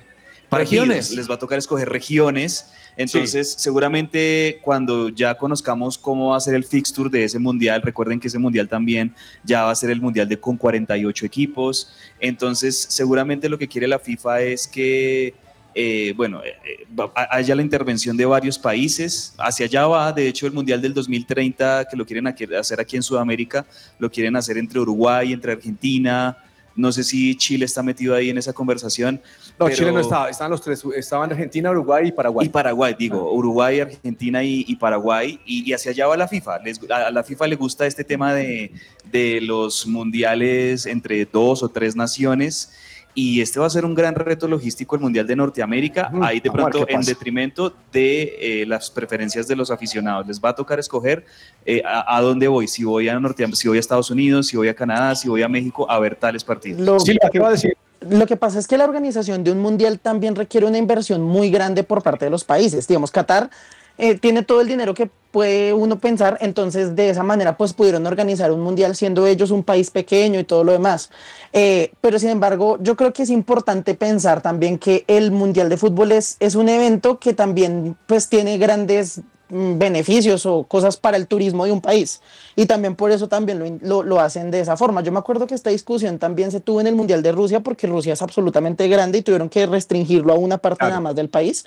[0.49, 1.11] partidos, Regiones.
[1.11, 2.71] les va a tocar escoger regiones.
[2.97, 8.19] Entonces, seguramente cuando ya conozcamos cómo va a ser el fixture de ese mundial, recuerden
[8.19, 11.93] que ese mundial también ya va a ser el mundial de con 48 equipos.
[12.19, 15.35] Entonces, seguramente lo que quiere la FIFA es que,
[15.75, 19.35] eh, bueno, eh, eh, haya la intervención de varios países.
[19.37, 23.03] Hacia allá va, de hecho, el mundial del 2030 que lo quieren hacer aquí en
[23.03, 23.63] Sudamérica,
[23.99, 26.35] lo quieren hacer entre Uruguay, entre Argentina.
[26.77, 29.19] No sé si Chile está metido ahí en esa conversación.
[29.59, 32.45] No, pero- Chile no estaba, estaban los tres, estaban Argentina, Uruguay y Paraguay.
[32.45, 36.59] y Paraguay, digo, Uruguay, Argentina y, y Paraguay, y, y hacia allá va la FIFA.
[36.59, 38.71] Les- a, a la FIFA le gusta este tema de,
[39.11, 42.71] de los mundiales entre dos o tres naciones,
[43.17, 46.51] y este va a ser un gran reto logístico el Mundial de Norteamérica, ahí de
[46.51, 50.27] ver pronto en detrimento de eh, las preferencias de los aficionados.
[50.27, 51.25] Les va a tocar escoger
[51.65, 54.55] eh, a, a dónde voy, si voy a Norteamérica, si voy a Estados Unidos, si
[54.55, 56.79] voy a Canadá, si voy a México, a ver tales partidos.
[56.81, 57.75] Lo, Sí, ¿qué va a decir?
[58.01, 61.49] lo que pasa es que la organización de un mundial también requiere una inversión muy
[61.49, 62.87] grande por parte de los países.
[62.87, 63.49] Digamos, Qatar
[63.97, 68.07] eh, tiene todo el dinero que puede uno pensar, entonces de esa manera pues pudieron
[68.07, 71.09] organizar un mundial siendo ellos un país pequeño y todo lo demás.
[71.53, 75.77] Eh, pero sin embargo, yo creo que es importante pensar también que el mundial de
[75.77, 81.17] fútbol es, es un evento que también pues tiene grandes mm, beneficios o cosas para
[81.17, 82.21] el turismo de un país.
[82.55, 85.01] Y también por eso también lo, lo, lo hacen de esa forma.
[85.01, 87.85] Yo me acuerdo que esta discusión también se tuvo en el Mundial de Rusia porque
[87.85, 91.65] Rusia es absolutamente grande y tuvieron que restringirlo a una parte nada más del país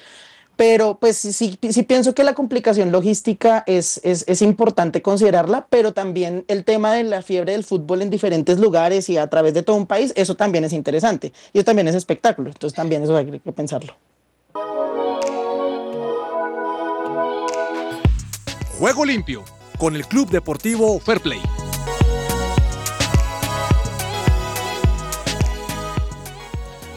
[0.60, 5.94] pero pues sí, sí, pienso que la complicación logística es, es, es, importante considerarla, pero
[5.94, 9.62] también el tema de la fiebre del fútbol en diferentes lugares y a través de
[9.62, 13.16] todo un país, eso también es interesante y eso también es espectáculo, entonces también eso
[13.16, 13.96] hay que pensarlo.
[18.78, 19.42] Juego limpio
[19.78, 21.40] con el Club Deportivo Fair Play.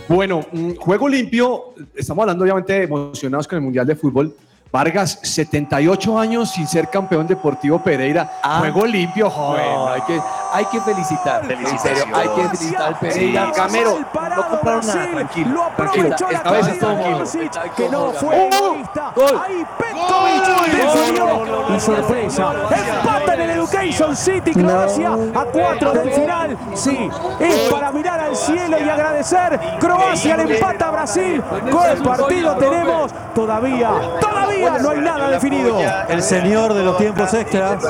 [0.07, 4.35] Bueno, mm, juego limpio, estamos hablando obviamente emocionados con el Mundial de Fútbol.
[4.73, 8.39] Vargas, 78 años sin ser campeón deportivo Pereira.
[8.57, 9.63] Juego limpio, joven.
[9.63, 10.19] No, hay que,
[10.51, 11.43] hay que felicitar.
[11.51, 13.51] En serio, hay que felicitar al Pereira.
[13.53, 16.15] Sí, Gamero, no compraron nada, tranquilo, tranquilo.
[16.31, 19.13] Esta vez es todo que no fue egoísta.
[19.45, 21.75] Ahí Petkovic definió.
[21.75, 22.53] Y sorpresa.
[22.97, 26.57] Empata en el Education City Croacia a cuatro del final.
[26.73, 29.59] Sí, es para mirar al cielo y agradecer.
[29.79, 31.43] Croacia le empata a Brasil.
[31.71, 33.11] ¿Cuál partido tenemos?
[33.35, 35.79] Todavía, todavía no hay nada definido.
[36.09, 37.83] El señor de los tiempos extras.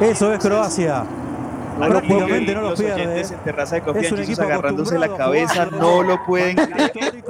[0.00, 1.04] Eso es Croacia.
[1.76, 3.02] Prácticamente no lo los pierde.
[3.02, 7.24] oyentes en terraza de Coffee and Jesus agarrándose la cabeza, no lo pueden creer.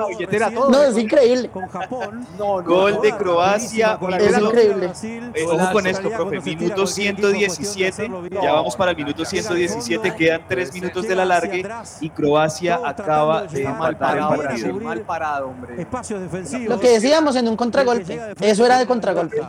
[0.70, 1.48] No, es increíble.
[1.50, 2.26] Con Japón.
[2.64, 4.00] Gol de Croacia, Es
[4.36, 4.90] minuto- increíble.
[5.34, 8.10] Eh, ojo con esto, profe, minuto 117,
[8.42, 11.66] ya vamos para el minuto 117, quedan tres minutos de la largue
[12.00, 14.74] y Croacia acaba de el partido.
[14.80, 15.80] Mal parado, hombre.
[15.80, 16.68] Espacios defensivos.
[16.68, 18.20] Lo que decíamos en un contragolpe.
[18.40, 19.42] Eso era de contragolpe.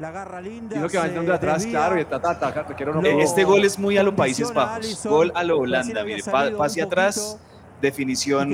[0.00, 0.80] La garra linda.
[0.80, 3.02] Lo que va entrando de atrás, claro, y ta, ta, ta, ta, te quiero no.
[3.06, 6.22] Eh, Este gol es muy a los Países Bajos, gol a lo Holanda, mire,
[6.56, 7.38] pase atrás,
[7.82, 8.48] definición,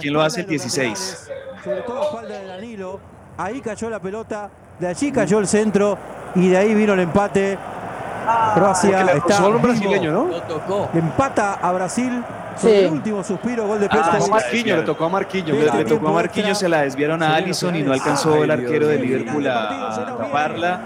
[0.00, 0.42] ¿quién lo hace?
[0.42, 1.28] El espalda de los 16.
[1.28, 3.00] laterales, Sobre todo a espalda de Danilo.
[3.38, 5.96] Ahí cayó la pelota, de allí cayó el centro
[6.34, 7.58] y de ahí vino el empate.
[8.54, 10.24] Croacia Porque le está un brasileño, ¿no?
[10.26, 10.90] Lo tocó.
[10.92, 12.22] Empata a Brasil
[12.60, 12.68] Sí.
[12.68, 14.30] el último suspiro, gol de Le tocó a Petkovic.
[14.30, 15.56] Marquinhos, le tocó a Marquinhos.
[15.58, 18.50] le, le tocó a Marquinhos, se la desviaron a Allison y no alcanzó Ay, el
[18.50, 19.20] arquero de Dios.
[19.20, 20.80] Liverpool a taparla.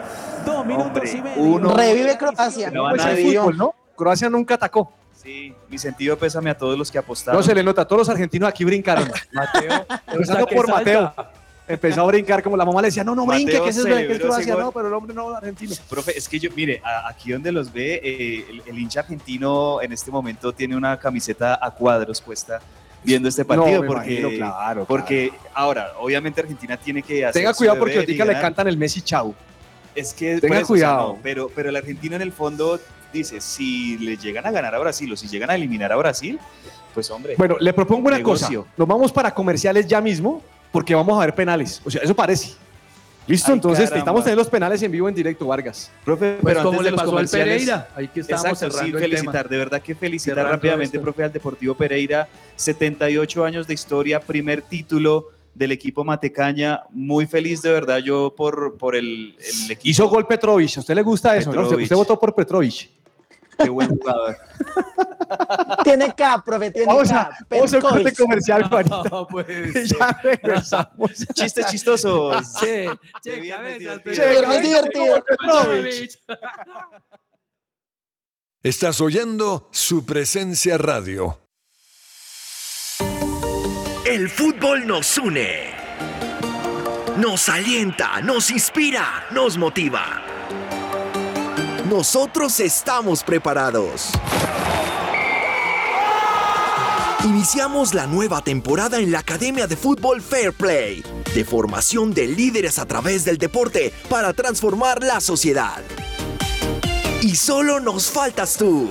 [0.46, 1.42] Dos minutos Hombre, y medio.
[1.42, 1.74] uno.
[1.74, 2.70] Revive Croacia.
[2.70, 3.74] No Pues fútbol, ¿no?
[3.96, 4.92] Croacia nunca atacó.
[5.12, 7.38] Sí, mi sentido pésame a todos los que apostaron.
[7.38, 9.10] No se le nota, todos los argentinos aquí brincaron.
[9.32, 9.86] Mateo.
[10.06, 10.78] Empezando por salta.
[10.78, 11.14] Mateo.
[11.66, 13.86] Empezó a brincar como la mamá le decía, no, no brinque, Mateo que ese es,
[13.86, 14.62] que celebró ese Croacia, gol.
[14.64, 15.74] no, pero el hombre no argentino.
[15.88, 19.80] Profe, es que yo, mire, a- aquí donde los ve, eh, el, el hincha argentino
[19.80, 22.60] en este momento tiene una camiseta a cuadros puesta
[23.02, 27.54] viendo este partido, No, porque, imagino, claro, porque ahora, obviamente Argentina tiene que hacer Tenga
[27.54, 29.34] cuidado porque ahorita le cantan el Messi chau.
[29.94, 31.12] Es que Tenga por eso, o sea, cuidado.
[31.14, 32.78] no, pero, pero el argentino en el fondo
[33.12, 36.38] dice, si le llegan a ganar a Brasil o si llegan a eliminar a Brasil,
[36.92, 38.62] pues hombre, Bueno, le propongo una Negocio.
[38.64, 38.74] cosa.
[38.76, 40.42] Nos vamos para comerciales ya mismo
[40.74, 41.80] porque vamos a ver penales.
[41.84, 42.54] O sea, eso parece.
[43.28, 43.94] Listo, Ay, entonces caramba.
[43.94, 45.90] necesitamos tener los penales en vivo en directo, Vargas.
[46.04, 47.88] profe, Pues pero como antes le de los pasó al Pereira.
[47.94, 49.48] Ahí que estábamos Exacto, sí, cerrando el felicitar, tema.
[49.50, 51.02] de verdad que felicitar Cerrando rápidamente, esto.
[51.04, 57.62] profe, al Deportivo Pereira, 78 años de historia, primer título del equipo Matecaña, muy feliz
[57.62, 59.80] de verdad yo por, por el, el equipo.
[59.88, 60.76] Hizo gol Petrovic.
[60.76, 61.50] ¿A usted le gusta eso?
[61.52, 61.62] no?
[61.62, 62.90] Usted, usted votó por Petrovic.
[63.56, 64.36] Qué buen jugador.
[65.96, 67.38] Tiene K, profe, tiene Vamos a, K.
[67.48, 69.02] vamos a un corte comercial, Juanita.
[69.12, 69.46] No, pues.
[69.90, 71.10] ya regresamos.
[71.34, 72.44] Chistes chistosos.
[72.60, 72.90] Che,
[73.22, 75.24] che, bien, cabezas, divertido.
[75.24, 76.08] pero- Che.
[78.60, 81.38] Estás oyendo su presencia radio.
[84.04, 85.74] El fútbol nos une.
[87.18, 90.22] Nos alienta, nos inspira, nos motiva.
[91.88, 94.10] Nosotros estamos preparados.
[97.24, 101.02] Iniciamos la nueva temporada en la Academia de Fútbol Fair Play,
[101.34, 105.82] de formación de líderes a través del deporte para transformar la sociedad.
[107.22, 108.90] Y solo nos faltas tú.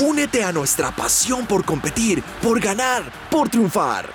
[0.00, 4.12] Únete a nuestra pasión por competir, por ganar, por triunfar.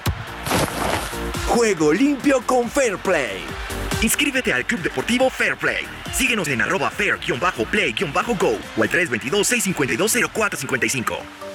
[1.48, 3.46] Juego limpio con Fair Play.
[4.02, 5.86] Inscríbete al Club Deportivo Fair Play.
[6.14, 11.55] Síguenos en arroba fair-play-go o al 322-652-0455.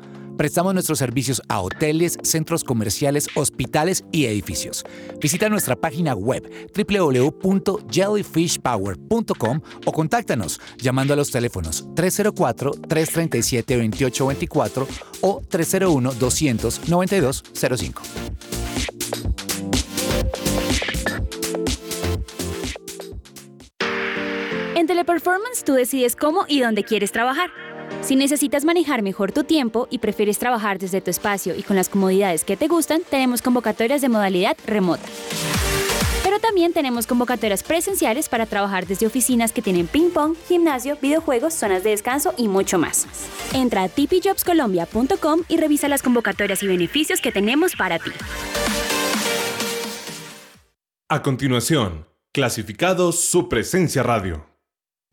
[0.41, 4.83] Prestamos nuestros servicios a hoteles, centros comerciales, hospitales y edificios.
[5.19, 14.87] Visita nuestra página web www.jellyfishpower.com o contáctanos llamando a los teléfonos 304-337-2824
[15.21, 18.01] o 301-200-9205.
[24.73, 27.51] En Teleperformance tú decides cómo y dónde quieres trabajar.
[28.01, 31.89] Si necesitas manejar mejor tu tiempo y prefieres trabajar desde tu espacio y con las
[31.89, 35.07] comodidades que te gustan, tenemos convocatorias de modalidad remota.
[36.23, 41.83] Pero también tenemos convocatorias presenciales para trabajar desde oficinas que tienen ping-pong, gimnasio, videojuegos, zonas
[41.83, 43.05] de descanso y mucho más.
[43.53, 48.11] Entra a tipijobscolombia.com y revisa las convocatorias y beneficios que tenemos para ti.
[51.09, 54.45] A continuación, clasificados su presencia radio.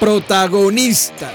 [0.00, 1.32] Protagonistas.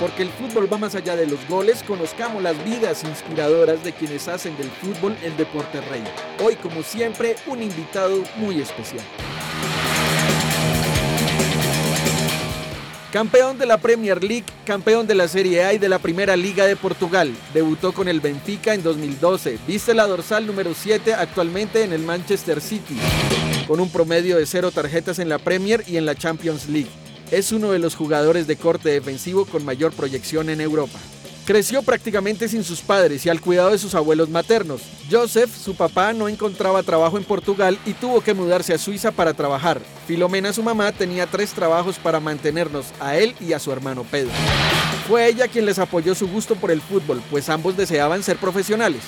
[0.00, 4.26] Porque el fútbol va más allá de los goles, conozcamos las vidas inspiradoras de quienes
[4.26, 6.02] hacen del fútbol el deporte rey.
[6.42, 9.04] Hoy, como siempre, un invitado muy especial.
[13.16, 16.66] Campeón de la Premier League, campeón de la Serie A y de la Primera Liga
[16.66, 17.34] de Portugal.
[17.54, 19.58] Debutó con el Benfica en 2012.
[19.66, 22.98] Viste la dorsal número 7 actualmente en el Manchester City,
[23.66, 26.90] con un promedio de cero tarjetas en la Premier y en la Champions League.
[27.30, 30.98] Es uno de los jugadores de corte defensivo con mayor proyección en Europa.
[31.46, 34.82] Creció prácticamente sin sus padres y al cuidado de sus abuelos maternos.
[35.08, 39.32] Joseph, su papá, no encontraba trabajo en Portugal y tuvo que mudarse a Suiza para
[39.32, 39.80] trabajar.
[40.08, 44.32] Filomena, su mamá, tenía tres trabajos para mantenernos a él y a su hermano Pedro.
[45.06, 49.02] Fue ella quien les apoyó su gusto por el fútbol, pues ambos deseaban ser profesionales.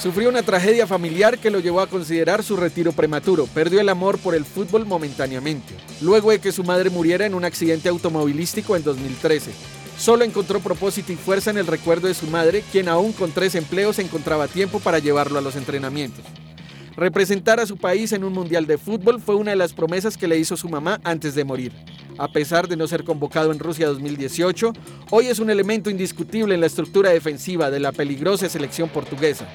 [0.00, 3.46] Sufrió una tragedia familiar que lo llevó a considerar su retiro prematuro.
[3.52, 7.44] Perdió el amor por el fútbol momentáneamente, luego de que su madre muriera en un
[7.44, 9.83] accidente automovilístico en 2013.
[9.98, 13.54] Solo encontró propósito y fuerza en el recuerdo de su madre, quien aún con tres
[13.54, 16.24] empleos encontraba tiempo para llevarlo a los entrenamientos.
[16.96, 20.28] Representar a su país en un mundial de fútbol fue una de las promesas que
[20.28, 21.72] le hizo su mamá antes de morir.
[22.18, 24.72] A pesar de no ser convocado en Rusia 2018,
[25.10, 29.48] hoy es un elemento indiscutible en la estructura defensiva de la peligrosa selección portuguesa.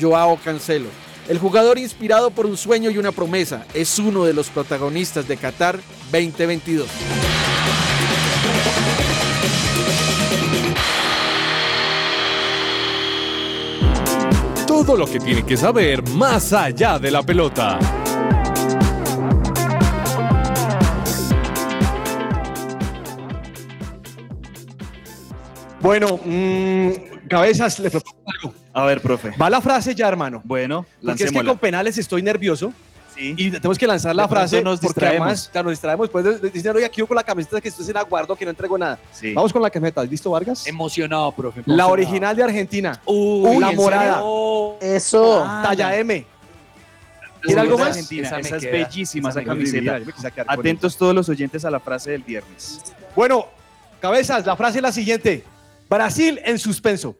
[0.00, 0.88] Joao Cancelo,
[1.28, 5.36] el jugador inspirado por un sueño y una promesa, es uno de los protagonistas de
[5.36, 5.80] Qatar
[6.12, 7.53] 2022.
[14.86, 17.78] Todo lo que tiene que saber más allá de la pelota.
[25.80, 28.54] Bueno, mm, cabezas, le propongo algo.
[28.74, 29.30] A ver, profe.
[29.40, 30.42] Va la frase ya, hermano.
[30.44, 32.72] Bueno, Porque es que con penales estoy nervioso.
[33.14, 33.34] Sí.
[33.36, 35.26] Y tenemos que lanzar la frase nos porque distraemos.
[35.26, 36.04] además claro, nos distraemos.
[36.06, 38.44] Después de- de- dicen, oye, aquí yo con la camiseta que estoy en aguardo, que
[38.44, 38.98] no entrego nada.
[39.12, 39.32] Sí.
[39.32, 40.02] Vamos con la camiseta.
[40.04, 40.66] ¿Listo, Vargas?
[40.66, 41.62] Emocionado, profe.
[41.66, 43.00] La original de Argentina.
[43.04, 44.14] Uy, la ¿en morada.
[44.14, 44.76] serio?
[44.80, 45.42] Eso.
[45.62, 46.26] Talla M.
[47.40, 47.88] ¿Quiere algo más?
[47.88, 48.72] Argentina, Esa es queda.
[48.72, 50.00] bellísima, Esa esa camiseta.
[50.46, 52.80] Atentos todos los oyentes a la frase del viernes.
[53.14, 53.46] Bueno,
[54.00, 55.44] cabezas, la frase es la siguiente.
[55.90, 57.14] Brasil en suspenso.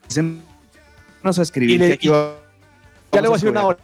[0.03, 0.43] empiecen
[1.25, 1.71] a escribir.
[1.77, 2.35] Y le- que aquí y- vamos
[3.13, 3.79] Ya le voy a decir una hora.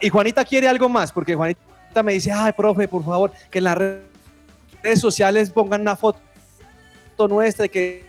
[0.00, 3.64] Y Juanita quiere algo más, porque Juanita me dice, ay, profe, por favor, que en
[3.64, 6.18] las redes sociales pongan una foto
[7.28, 8.04] nuestra, que,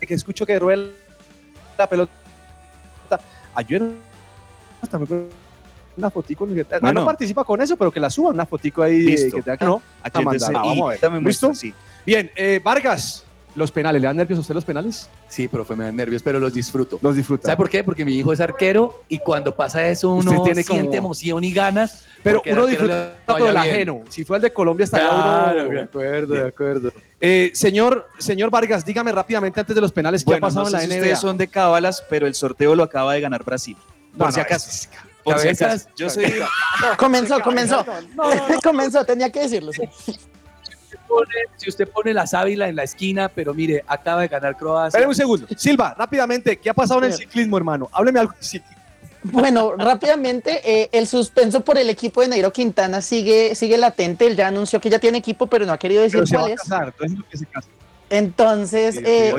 [0.00, 0.86] que escucho que rueda
[1.78, 2.12] la pelota.
[3.54, 3.82] Ayer
[4.82, 5.06] hasta me
[5.96, 6.44] una fotico.
[6.44, 7.04] No Bueno.
[7.04, 9.00] participa con eso, pero que la suban una fotico ahí.
[9.02, 9.36] Listo.
[9.36, 9.80] Que tenga que no.
[10.02, 10.64] Aquí a entonces, mandar.
[10.64, 11.22] y Vamos a ver.
[11.22, 11.54] ¿Listo?
[11.54, 11.72] sí.
[12.04, 13.23] Bien, eh, Vargas,
[13.54, 14.00] los penales.
[14.02, 15.08] ¿Le dan nervios a usted los penales?
[15.28, 16.98] Sí, profe, me dan nervios, pero los disfruto.
[17.02, 17.46] Los disfruta.
[17.46, 17.84] ¿Sabe por qué?
[17.84, 21.44] Porque mi hijo es arquero y cuando pasa eso uno Usted tiene como- siente emoción
[21.44, 22.04] y ganas.
[22.22, 23.74] Pero porque el uno arquero le disfruta vaya todo el bien.
[23.74, 24.02] ajeno.
[24.08, 25.70] Si fue el de Colombia, estaría Claro, uno.
[25.70, 26.92] de acuerdo, de acuerdo.
[27.20, 30.68] Eh, señor, señor Vargas, dígame rápidamente antes de los penales qué Bueno, ha pasado no
[30.68, 30.98] en la sé si NBA.
[31.00, 33.76] ustedes son de cábalas, pero el sorteo lo acaba de ganar Brasil.
[34.16, 34.68] Por si acaso.
[34.70, 34.88] es-
[35.22, 35.68] Por si Cabezas.
[35.86, 35.88] acaso.
[35.96, 36.24] Yo soy.
[36.98, 37.84] Comenzó, comenzó.
[38.62, 39.72] comenzó, tenía que decirlo.
[39.72, 39.82] sí.
[41.08, 44.88] Pone- si usted pone la sábila en la esquina, pero mire, acaba de ganar Croacia.
[44.98, 45.46] Espera un segundo.
[45.56, 47.88] Silva, rápidamente, ¿qué ha pasado en el ciclismo, hermano?
[47.92, 48.32] Hábleme algo.
[48.32, 48.74] de ciclismo.
[49.26, 54.26] Bueno, rápidamente, eh, el suspenso por el equipo de Nairo Quintana sigue, sigue latente.
[54.26, 56.42] Él ya anunció que ya tiene equipo, pero no ha querido decir Pero se va
[56.42, 56.60] cuál a es.
[56.60, 57.48] casar, entonces.
[58.10, 59.32] Entonces, eh.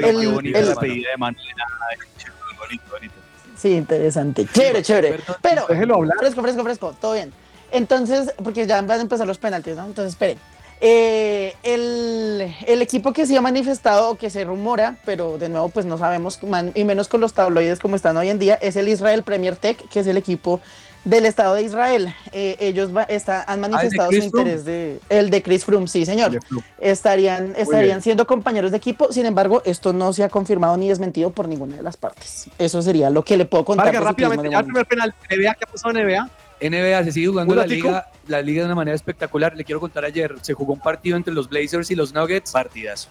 [3.57, 4.45] Sí, interesante.
[4.51, 5.19] Chévere, chévere.
[5.41, 6.17] Pero, Déjelo hablar.
[6.17, 7.31] fresco, fresco, fresco, todo bien.
[7.71, 9.85] Entonces, porque ya van a empezar los penaltis, ¿no?
[9.85, 10.37] Entonces, esperen.
[10.81, 15.69] Eh, el, el equipo que se ha manifestado o que se rumora, pero de nuevo
[15.69, 18.75] pues no sabemos, man- y menos con los tabloides como están hoy en día, es
[18.75, 20.59] el Israel Premier Tech, que es el equipo
[21.05, 22.13] del Estado de Israel.
[22.33, 26.31] Eh, ellos va- está- han manifestado su interés de el de Chris Froome, sí señor.
[26.79, 31.29] Estarían, estarían siendo compañeros de equipo, sin embargo, esto no se ha confirmado ni desmentido
[31.29, 32.47] por ninguna de las partes.
[32.59, 33.85] Eso sería lo que le puedo contar.
[34.09, 35.13] Rápidamente, ya el primer penal.
[35.29, 36.29] NBA, ¿qué ha pasado en NBA?
[36.69, 39.55] NBA se sigue jugando ¿Un la liga, la liga de una manera espectacular.
[39.55, 42.51] Le quiero contar ayer, se jugó un partido entre los Blazers y los Nuggets.
[42.51, 43.09] Partidazo.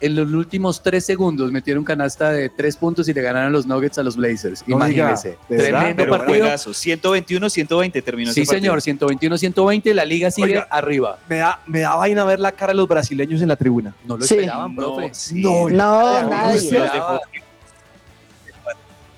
[0.00, 3.96] En los últimos tres segundos metieron canasta de tres puntos y le ganaron los Nuggets
[3.96, 4.62] a los Blazers.
[4.66, 5.38] No diga, Imagínese.
[5.48, 5.78] ¿de verdad?
[5.78, 6.38] Tremendo Pero partido.
[6.40, 6.74] juegazo.
[6.74, 8.78] 121, 120 terminó Sí, ese partido.
[8.80, 8.80] señor,
[9.20, 10.66] 121-120, la liga sigue Oiga.
[10.68, 11.18] arriba.
[11.28, 13.94] Me da, me da vaina ver la cara de los brasileños en la tribuna.
[14.04, 14.34] No lo Sí.
[14.34, 15.10] esperaban, profe.
[15.14, 15.40] sí.
[15.40, 16.70] No, No, no, nadie.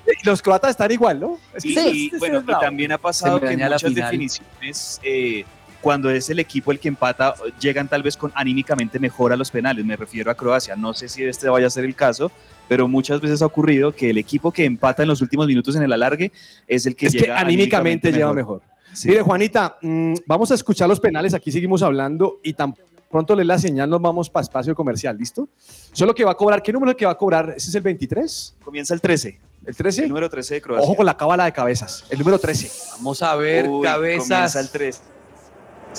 [0.23, 1.39] los croatas están igual, ¿no?
[1.53, 2.11] Es que Y, Sí.
[2.13, 4.03] y, bueno, y también ha pasado que en muchas final.
[4.11, 5.45] definiciones, eh,
[5.81, 9.51] cuando es el equipo el que empata, llegan tal vez con anímicamente mejor a los
[9.51, 9.85] penales.
[9.85, 10.75] Me refiero a Croacia.
[10.75, 12.31] No sé si este vaya a ser el caso,
[12.67, 15.83] pero muchas veces ha ocurrido que el equipo que empata en los últimos minutos en
[15.83, 16.31] el alargue
[16.67, 18.61] es el que es que llega anímicamente lleva mejor.
[18.93, 19.09] Sí.
[19.09, 21.33] Mire, Juanita, mm, vamos a escuchar los penales.
[21.33, 22.73] Aquí seguimos hablando y tan
[23.09, 25.47] pronto le la señal nos vamos para espacio comercial, ¿listo?
[25.93, 27.53] Solo que va a cobrar, ¿qué número que va a cobrar?
[27.55, 28.55] ¿Ese es el 23?
[28.63, 29.39] Comienza el 13.
[29.67, 30.03] ¿El 13?
[30.03, 30.83] El número 13 de Croacia.
[30.83, 32.05] Ojo con la cábala de cabezas.
[32.09, 32.71] El número 13.
[32.97, 34.27] Vamos a ver, Uy, cabezas.
[34.29, 34.99] Comienza el 13.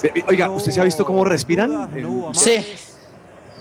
[0.03, 1.91] Ve- Oiga, ¿usted se ha visto cómo respiran?
[2.03, 2.65] No hubo Sí.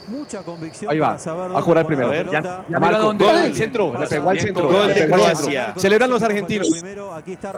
[0.07, 1.15] Mucha convicción Ahí va.
[1.15, 2.07] a cobrar poner primero.
[2.23, 3.13] la Ya, ya Marco.
[3.13, 3.99] Gol al centro.
[3.99, 4.69] Le pegó al centro.
[4.69, 5.73] Gol de Croacia.
[5.77, 6.69] Celebran los argentinos.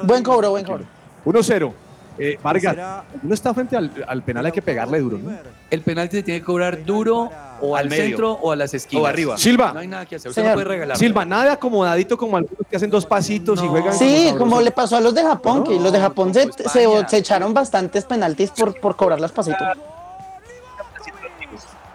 [0.03, 0.83] Buen cobro, buen cobro.
[1.25, 1.73] 1-0.
[2.19, 2.75] Eh, Vargas,
[3.23, 5.17] uno está frente al, al penal, hay que pegarle duro.
[5.17, 5.31] ¿no?
[5.71, 8.03] El penalti se tiene que cobrar duro o Al al, medio.
[8.05, 9.03] centro o a las esquinas.
[9.03, 9.37] O arriba.
[9.37, 9.71] Silva.
[9.73, 10.29] No hay nada que hacer.
[10.29, 10.57] Usted Señor.
[10.57, 10.97] no puede regalar.
[10.97, 13.93] Silva, nada de acomodadito como algunos que hacen dos pasitos y juegan.
[13.93, 17.07] Sí, como le pasó a los de Japón, que los de Japón se, como se,
[17.07, 19.67] se echaron bastantes penaltis por, por cobrar las pasitos.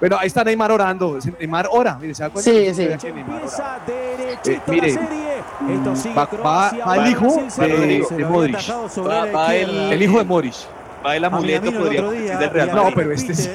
[0.05, 1.19] Pero ahí está Neymar orando.
[1.41, 1.97] Neymar ora.
[1.99, 2.51] Mire, ¿se da cuenta?
[2.51, 2.83] Sí, sí.
[2.83, 3.79] Empieza
[4.45, 4.91] Eh, mire,
[5.97, 8.57] sigue va- va- va el hijo de- de Modric.
[9.35, 9.93] Va- el-.
[9.95, 10.69] El hijo de Morris.
[11.07, 13.35] Va el A amuleto, Minamino el podría otro decir día, del Real No, pero este
[13.35, 13.51] sí.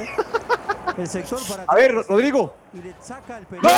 [0.97, 2.53] El sector para A ver, Rodrigo.
[2.73, 3.69] y le saca el ¡No!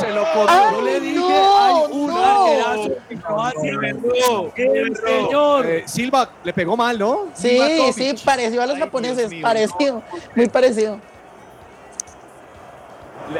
[0.00, 0.24] Se lo.
[0.48, 2.44] ¡Ay, Yo le dije, no, hay un no!
[2.44, 3.72] arquerazo en Croacia.
[4.54, 5.66] ¡Qué señor!
[5.66, 7.26] Eh, Silva le pegó mal, ¿no?
[7.34, 7.58] Sí,
[7.92, 10.02] sí, parecido a los Ay, japoneses, Dios parecido,
[10.36, 10.98] muy parecido.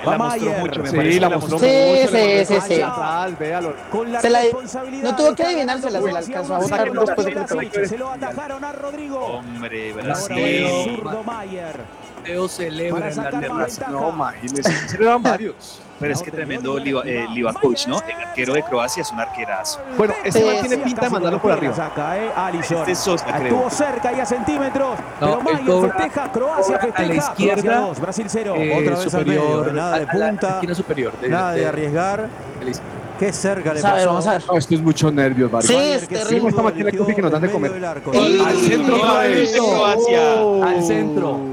[0.04, 1.20] La mostró mucho, me Sí, parece.
[1.20, 2.08] la mostró Sí, mucho.
[2.16, 2.82] sí, sí, sí.
[2.82, 3.74] atrás, véalo.
[3.90, 7.26] Con la Se la- responsabilidad no tuvo que adivinársela, se la alcanzó a botar después
[7.70, 7.86] de.
[7.88, 9.18] Se lo atajaron a Rodrigo.
[9.18, 10.66] Hombre, Brasil.
[10.84, 11.76] zurdo Mayer.
[12.24, 13.88] Teo celebra en la terraza.
[13.88, 14.88] No, imagínese.
[14.88, 15.80] Se le dan varios.
[16.00, 17.98] Pero es que tremendo Liva- eh, Livakovic, ¿no?
[17.98, 19.78] El arquero de Croacia es un arquerazo.
[19.96, 21.74] Bueno, este Sí, man tiene sí, pinta de mandarlo lo por arriba.
[21.74, 22.78] Saca, eh, Alisson.
[22.78, 23.44] Este es Sosa, creo.
[23.46, 24.98] Estuvo cerca y a centímetros.
[25.20, 27.30] No, pero Mayer cobra- festeja, Croacia cobra a la festeja.
[27.32, 28.54] izquierda, dos, Brasil 0.
[28.56, 30.74] Eh, Otra vez al medio, superior, nada de a la punta.
[30.74, 31.12] superior.
[31.20, 32.28] de- Nada de de- arriesgar.
[32.64, 32.72] de.
[33.18, 34.08] Qué cerca le Vamos a ver, pasó.
[34.08, 34.42] vamos a ver.
[34.48, 35.68] No, esto es mucho nervios, Vargas.
[35.70, 36.48] Sí, es que terrible.
[36.48, 37.84] Esta máquina que nos dan de comer.
[37.84, 40.32] Al centro Croacia.
[40.64, 41.51] Al centro.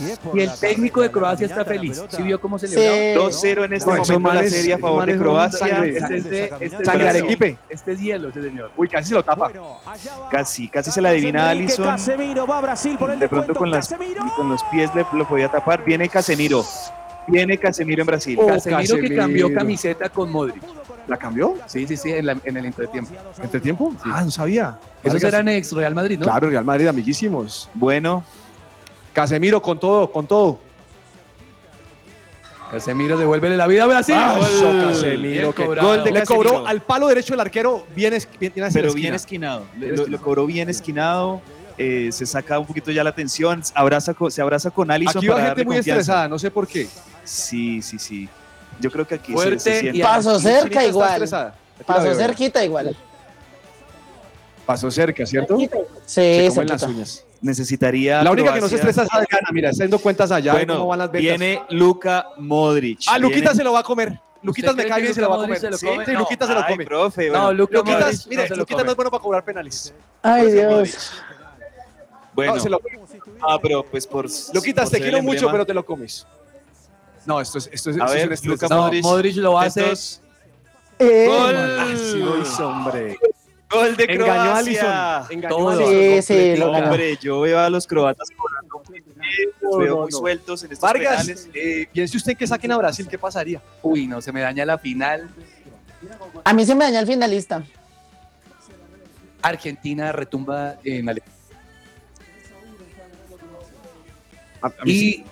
[0.00, 2.02] Y es por Y el técnico de Croacia está feliz.
[2.08, 2.66] ¿Sí vio cómo Sí.
[2.68, 3.24] celebraba?
[3.26, 5.58] 2-0 en este No, momento la serie a favor de Croacia.
[5.58, 5.88] sangre.
[5.96, 7.58] Este es de- este de-.
[7.68, 8.70] Este es hielo, ese señor.
[8.76, 9.50] Uy, casi se lo tapa.
[10.30, 11.86] Casi, casi se la adivina Enrique Alisson.
[11.86, 13.94] Casemiro va a Brasil por el De pronto con, las,
[14.36, 15.84] con los pies le, lo podía tapar.
[15.84, 16.64] Viene Casemiro.
[17.28, 18.38] Viene Casemiro en Brasil.
[18.40, 20.62] Oh, Casemiro que cambió camiseta con Modric.
[21.08, 21.54] ¿La cambió?
[21.66, 23.12] Sí, sí, sí, en, la- en el entretiempo.
[23.40, 23.94] ¿Entre tiempo?
[24.04, 24.76] Ah, no sabía.
[25.04, 25.34] Esos Vargas.
[25.34, 26.24] eran ex Real Madrid, ¿no?
[26.24, 27.70] Claro, Real Madrid, amiguísimos.
[27.74, 28.24] Bueno,
[29.20, 30.58] Casemiro con todo, con todo.
[32.70, 34.14] Casemiro devuélvele la vida a Brasil.
[34.14, 35.88] Ah, eso, Casemiro, que- cobrado.
[35.88, 36.50] gol de Le Casemiro.
[36.50, 39.64] cobró al palo derecho del arquero, bien, es, bien, bien hacia la pero bien esquinado.
[39.78, 41.40] Le- Lo, lo cobró bien esquinado.
[41.78, 43.62] eh, se saca un poquito ya la tensión.
[43.74, 46.00] Abraza con- se abraza con Alisson Aquí va gente muy confianza.
[46.00, 46.88] estresada, no sé por qué.
[47.24, 48.28] Sí, sí, sí.
[48.80, 49.98] Yo creo que aquí se- Fuerte se, siente.
[49.98, 51.22] y Pasó cerca igual.
[51.86, 52.94] Pasó cerquita igual.
[54.66, 55.56] Pasó cerca, ¿cierto?
[55.58, 55.68] Sí,
[56.06, 57.25] Se comen las uñas.
[57.42, 58.22] Necesitaría.
[58.22, 60.74] La única que no se Croacia- estresa es Gana, mira, está dando cuentas allá Bueno,
[60.74, 61.38] cómo van las ventas.
[61.38, 63.00] viene Luka Modric.
[63.08, 64.18] Ah, Luquita Viene- se lo va a comer.
[64.42, 65.58] Luquitas me cae bien, se lo va a comer.
[65.58, 66.04] Se lo come?
[66.06, 66.18] Sí, No.
[66.20, 66.84] Luquitas se lo Ay, come.
[66.86, 67.52] profe, No, bueno.
[67.52, 69.94] Luka Luquitas, Modric mire, no se Luquitas no es bueno para cobrar penales.
[70.22, 71.12] Ay, Dios.
[72.34, 72.80] Bueno, No, se lo-
[73.48, 74.26] ah, pero pues por.
[74.54, 75.52] Luquitas, por te quiero mucho, emblema.
[75.52, 76.26] pero te lo comes.
[77.24, 79.02] No, esto es, esto es, A esto es ver, No, Modric.
[79.02, 79.80] Modric lo hace.
[79.80, 80.22] Entonces,
[80.98, 81.56] Eh, Gol.
[81.56, 83.18] Ah, sí hombre.
[83.70, 85.26] Gol de Engañó Croacia.
[85.30, 85.68] Engañó Todo.
[85.70, 85.92] a Allison.
[85.92, 86.66] Sí, sí, completito.
[86.66, 86.86] lo ganó.
[86.86, 88.28] Hombre, yo veo a los croatas
[88.88, 89.04] bien,
[89.60, 91.48] los veo muy sueltos en estos Vargas, penales.
[91.52, 93.60] eh, piense usted que saquen a Brasil, ¿qué pasaría?
[93.82, 95.28] Uy, no, se me daña la final.
[96.44, 97.64] A mí se me daña el finalista.
[99.42, 101.32] Argentina retumba en Alemania.
[104.62, 105.24] A- a mí sí.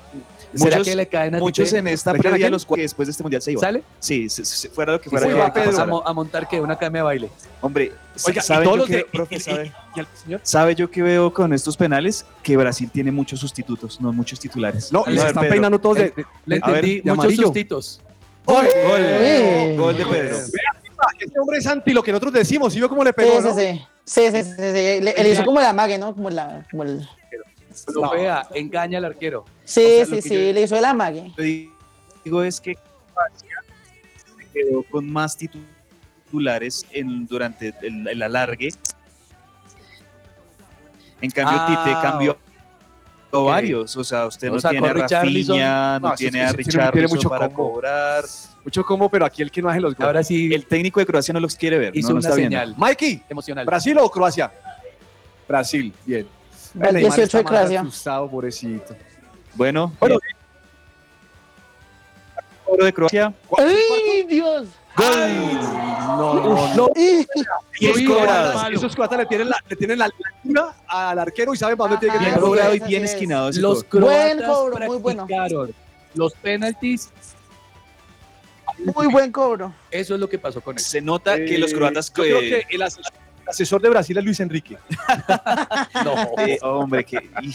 [0.55, 1.79] Y ¿será Muchos- que le caen a Muchos Tite?
[1.79, 3.61] en esta ¿Le queda previa los que después de este mundial se iban.
[3.61, 3.83] ¿Sale?
[3.99, 7.01] Sí, se- se- fuera lo que fuera Uy, que, a, a montar que una academia
[7.01, 7.31] de baile.
[7.61, 7.93] Hombre,
[8.25, 9.05] Oiga, ¿sabe y yo que, de...
[9.05, 12.25] profe, y- y- sabe, y sabe yo que veo con estos penales?
[12.43, 14.93] Que Brasil tiene muchos sustitutos, no muchos titulares.
[14.93, 15.51] No, y se están Pedro.
[15.51, 16.05] peinando todos de...
[16.11, 17.43] de- Le a ver, entendí de muchos amarillo.
[17.45, 18.01] sustitos.
[18.47, 18.67] ¡Gol!
[18.75, 19.75] Eh.
[19.79, 20.37] Gol de Pedro.
[21.19, 22.73] Este hombre es anti lo que nosotros decimos.
[22.73, 23.55] ¿Sí vio cómo le Sí, pegó, sí, no?
[23.55, 23.83] sí.
[24.05, 25.01] Sí, sí, sí, sí.
[25.01, 26.15] Le, le hizo como la mague, ¿no?
[26.15, 26.65] Como la.
[26.71, 27.09] Como el...
[27.95, 29.45] Lo vea, engaña al arquero.
[29.65, 30.35] Sí, O sea, lo sí, sí.
[30.35, 31.33] yo- Le hizo el amague.
[31.37, 31.43] Lo
[32.25, 33.57] digo es que Croacia
[34.39, 38.71] se quedó con más titulares en, durante el, el alargue.
[41.21, 42.39] En cambio, Ah, Tite cambió
[43.31, 43.47] ok.
[43.49, 43.97] varios.
[43.97, 47.09] O sea, usted O no sea, tiene a Rafinha, no, tiene sí, a sí, tiene-
[47.09, 47.73] mucho para combo.
[47.75, 48.25] cobrar.
[48.65, 50.07] Mucho como, pero aquí el que no hace los goles.
[50.07, 51.97] Ahora sí El técnico de Croacia no los quiere ver.
[51.97, 52.57] hizo no, no una está viendo.
[52.59, 53.67] señal Mikey, emocional.
[53.67, 54.51] ¿Brasil o Croacia?
[55.47, 56.27] Brasil, bien.
[56.75, 57.81] El Neymar 18 está de Croacia.
[57.81, 58.97] asustado, pobrecito.
[59.55, 60.19] Bueno, Bueno,
[62.67, 63.33] oro de Croacia.
[63.59, 64.67] ¡Ay, Dios!
[64.97, 65.59] Ay,
[66.07, 66.89] no, no, no.
[66.95, 67.27] Diez
[68.07, 68.71] cobradas.
[68.73, 72.07] Esos croatas le tienen la, le tienen la altura al arquero y saben para dónde
[72.07, 73.13] tiene que Ajá, Bien cobrado y bien es.
[73.13, 73.49] esquinado.
[73.49, 74.07] ese Los cobro.
[74.07, 75.27] Buen croatas cobro, muy bueno.
[76.15, 77.11] los penaltis.
[78.95, 79.73] Muy buen cobro.
[79.91, 80.83] Eso es lo que pasó con él.
[80.83, 82.09] Se nota que los Eh, croatas.
[82.09, 83.13] Yo creo eh, que el asesor,
[83.47, 84.77] asesor de Brasil es Luis Enrique.
[86.05, 86.15] No.
[86.39, 87.55] eh, hombre, que ih,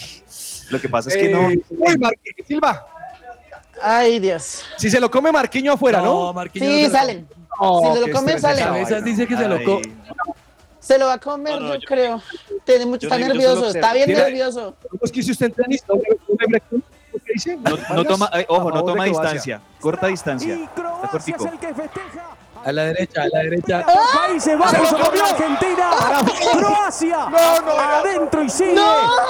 [0.70, 1.48] lo que pasa es que Eh, no.
[1.48, 2.86] uy, Marquinhos Silva.
[3.82, 4.64] Ay, Dios.
[4.78, 6.34] Si se lo come Marquinho afuera, ¿no?
[6.34, 7.28] Marquinhos Sí, no se lo- salen.
[7.62, 8.56] No, si se lo come, estrés sale.
[8.62, 9.06] esa Cabezas vaina.
[9.06, 9.82] dice que se lo Ay, co-
[10.80, 12.22] Se lo va a comer, No, no, yo, yo- creo.
[12.66, 14.76] Tiene mucho, yo está nervioso, está bien nervioso.
[14.90, 15.84] ¿Cómo es que hizo usted en tenis?
[17.94, 18.04] ¿No?
[18.06, 19.62] Toma, eh, ojo, no toma distancia.
[19.80, 20.56] Corta distancia.
[20.56, 22.38] Y Croacia es el que festeja.
[22.66, 23.86] A la derecha, a la derecha.
[24.14, 25.90] Países Bajos Argentina.
[26.58, 27.28] Croacia.
[28.00, 28.82] Adentro y sigue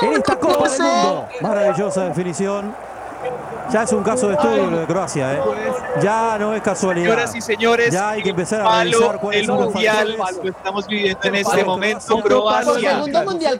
[0.02, 1.28] en esta Copa del Mundo.
[1.42, 2.74] Maravillosa definición.
[3.72, 5.42] Ya es un caso de estudio lo de Croacia, ¿eh?
[6.02, 7.06] Ya no es casualidad.
[7.06, 10.18] Señoras y señores, Ya hay que empezar a palo revisar cuáles el son los mundial
[10.44, 12.22] lo estamos viviendo en este momento.
[12.22, 13.04] Croacia,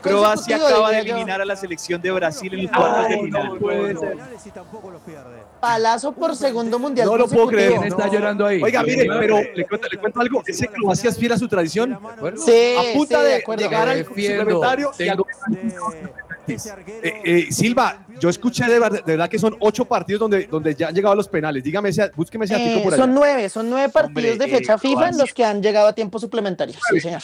[0.02, 3.48] consecutivo, acaba de eliminar a la selección de Brasil en los cuartos de final.
[3.48, 4.18] no puede ser.
[4.44, 5.44] Y tampoco los pierde.
[5.60, 7.06] Palazo por segundo mundial.
[7.06, 7.72] No lo puedo creer.
[7.72, 8.62] ¿Quién está llorando ahí?
[8.62, 10.42] Oiga, mire, pero le cuento, le cuento algo.
[10.46, 11.98] Ese Croacia es fiel a su tradición.
[12.44, 13.62] Sí, A punta sí, de de acuerdo.
[13.62, 16.12] llegar al suplementario y Tengo- al-
[16.48, 20.74] Eh, eh, Silva, yo escuché de, ver- de verdad que son ocho partidos donde, donde
[20.74, 21.62] ya han llegado a los penales.
[21.62, 23.02] Dígame, ese, búsqueme ese Eh, por allá.
[23.04, 25.86] son nueve, son nueve partidos Hombre, de fecha eh, FIFA en los que han llegado
[25.86, 26.74] a tiempo suplementario.
[26.90, 27.22] Sí, señor.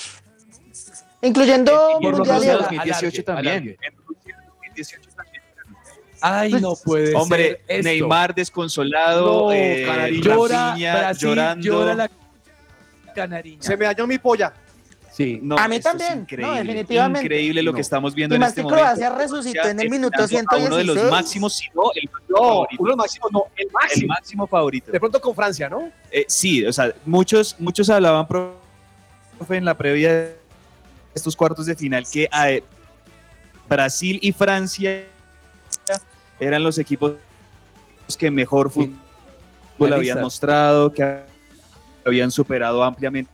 [1.22, 2.58] Incluyendo Mundial y Euro.
[2.64, 3.76] 2018 también.
[3.82, 5.15] En Rusia 2018 también.
[6.20, 7.84] Ay, no puede Hombre, ser.
[7.84, 10.22] Neymar desconsolado, No, eh, Canariño.
[10.22, 11.64] llora, Rafinha Brasil llorando.
[11.64, 12.10] llora la
[13.14, 13.62] canariña.
[13.62, 14.52] Se me dañó mi polla.
[15.12, 15.38] Sí.
[15.42, 17.24] No, A mí también, no, increíble, definitivamente.
[17.24, 18.82] Increíble lo que estamos viendo Y en este momento.
[18.82, 21.10] Croacia resucitó en el minuto Esperando a Uno de los 116.
[21.10, 22.82] máximos, si no el máximo No, favorito.
[22.82, 24.08] uno de los máximos, no, el El máximo.
[24.08, 24.92] máximo favorito.
[24.92, 25.90] De pronto con Francia, ¿no?
[26.10, 30.36] Eh, sí, o sea, muchos, muchos hablaban, profe, en la previa de
[31.14, 32.62] estos cuartos de final que eh,
[33.70, 35.04] Brasil y Francia
[36.40, 37.14] eran los equipos
[38.18, 41.20] que mejor fútbol habían mostrado, que
[42.04, 43.30] habían superado ampliamente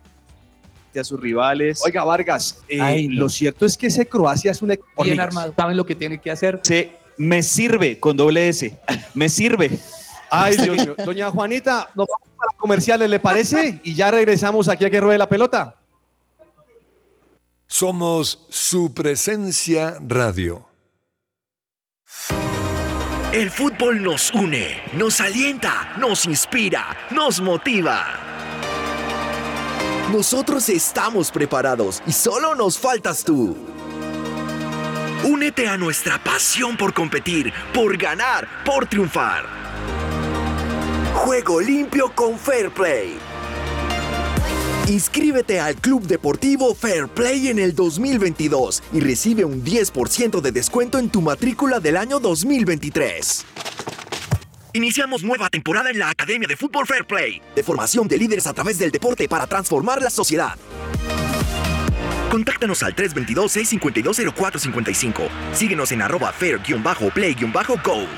[0.98, 1.82] a sus rivales.
[1.84, 3.22] Oiga, Vargas, eh, Ay, no.
[3.22, 5.53] lo cierto es que ese Croacia es un equipo Bien armado.
[5.57, 6.61] Saben lo que tiene que hacer.
[6.62, 8.78] Se- me sirve con doble S,
[9.14, 9.78] me sirve.
[10.30, 10.96] Ay, Dios mío.
[11.05, 13.80] Doña Juanita, nos vamos para comerciales, ¿le parece?
[13.84, 15.76] Y ya regresamos aquí a que ruede la pelota.
[17.66, 20.66] Somos su presencia radio.
[23.33, 28.05] El fútbol nos une, nos alienta, nos inspira, nos motiva.
[30.12, 33.57] Nosotros estamos preparados y solo nos faltas tú.
[35.24, 39.47] Únete a nuestra pasión por competir, por ganar, por triunfar.
[41.14, 43.16] Juego limpio con Fair Play.
[44.89, 50.99] Inscríbete al Club Deportivo Fair Play en el 2022 y recibe un 10% de descuento
[50.99, 53.45] en tu matrícula del año 2023.
[54.72, 58.55] Iniciamos nueva temporada en la Academia de Fútbol Fair Play, de formación de líderes a
[58.55, 60.57] través del deporte para transformar la sociedad.
[62.30, 65.28] Contáctanos al 322-652-0455.
[65.53, 68.09] Síguenos en arroba fair-play-go.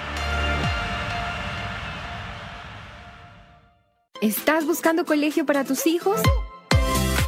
[4.23, 6.23] ¿Estás buscando colegio para tus hijos?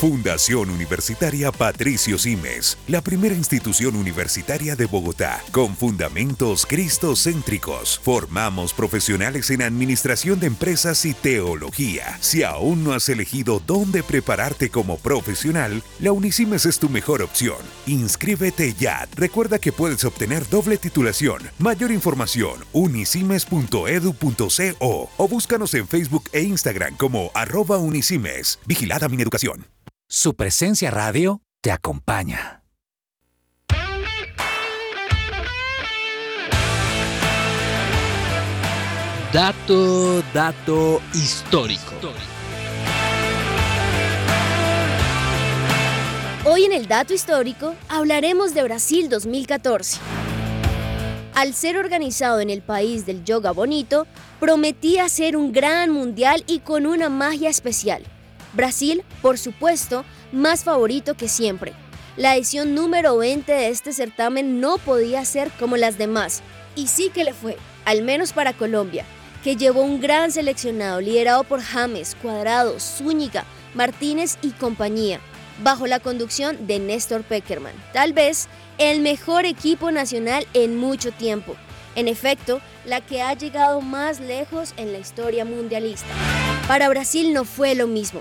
[0.00, 8.00] Fundación Universitaria Patricio Simes, la primera institución universitaria de Bogotá, con fundamentos cristocéntricos.
[8.02, 12.16] Formamos profesionales en administración de empresas y teología.
[12.22, 17.58] Si aún no has elegido dónde prepararte como profesional, la Unisimes es tu mejor opción.
[17.86, 19.06] Inscríbete ya.
[19.16, 21.42] Recuerda que puedes obtener doble titulación.
[21.58, 28.60] Mayor información, unisimes.edu.co o búscanos en Facebook e Instagram como arroba unisimes.
[28.66, 29.66] Vigilada mi educación.
[30.12, 32.64] Su presencia radio te acompaña.
[39.32, 41.92] Dato, dato histórico.
[46.44, 50.00] Hoy en el dato histórico hablaremos de Brasil 2014.
[51.36, 54.08] Al ser organizado en el país del yoga bonito,
[54.40, 58.02] prometía ser un gran mundial y con una magia especial.
[58.52, 61.72] Brasil, por supuesto, más favorito que siempre.
[62.16, 66.42] La edición número 20 de este certamen no podía ser como las demás,
[66.74, 69.04] y sí que le fue, al menos para Colombia,
[69.42, 73.44] que llevó un gran seleccionado liderado por James, Cuadrado, Zúñiga,
[73.74, 75.20] Martínez y compañía,
[75.62, 78.48] bajo la conducción de Néstor Peckerman, tal vez
[78.78, 81.54] el mejor equipo nacional en mucho tiempo.
[81.96, 86.08] En efecto, la que ha llegado más lejos en la historia mundialista.
[86.68, 88.20] Para Brasil no fue lo mismo.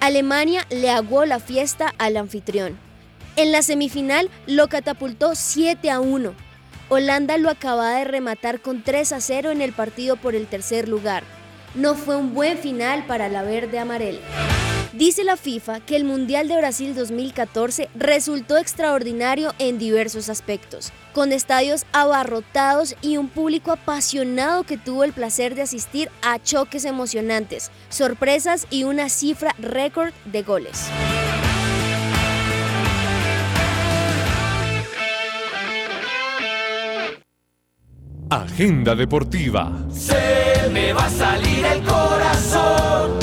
[0.00, 2.78] Alemania le aguó la fiesta al anfitrión.
[3.36, 6.32] En la semifinal lo catapultó 7 a 1.
[6.88, 10.88] Holanda lo acaba de rematar con 3 a 0 en el partido por el tercer
[10.88, 11.22] lugar.
[11.74, 14.20] No fue un buen final para la verde amarela.
[14.94, 21.32] Dice la FIFA que el Mundial de Brasil 2014 resultó extraordinario en diversos aspectos, con
[21.32, 27.70] estadios abarrotados y un público apasionado que tuvo el placer de asistir a choques emocionantes,
[27.88, 30.88] sorpresas y una cifra récord de goles.
[38.30, 39.72] Agenda deportiva.
[39.90, 43.19] Se me va a salir el corazón.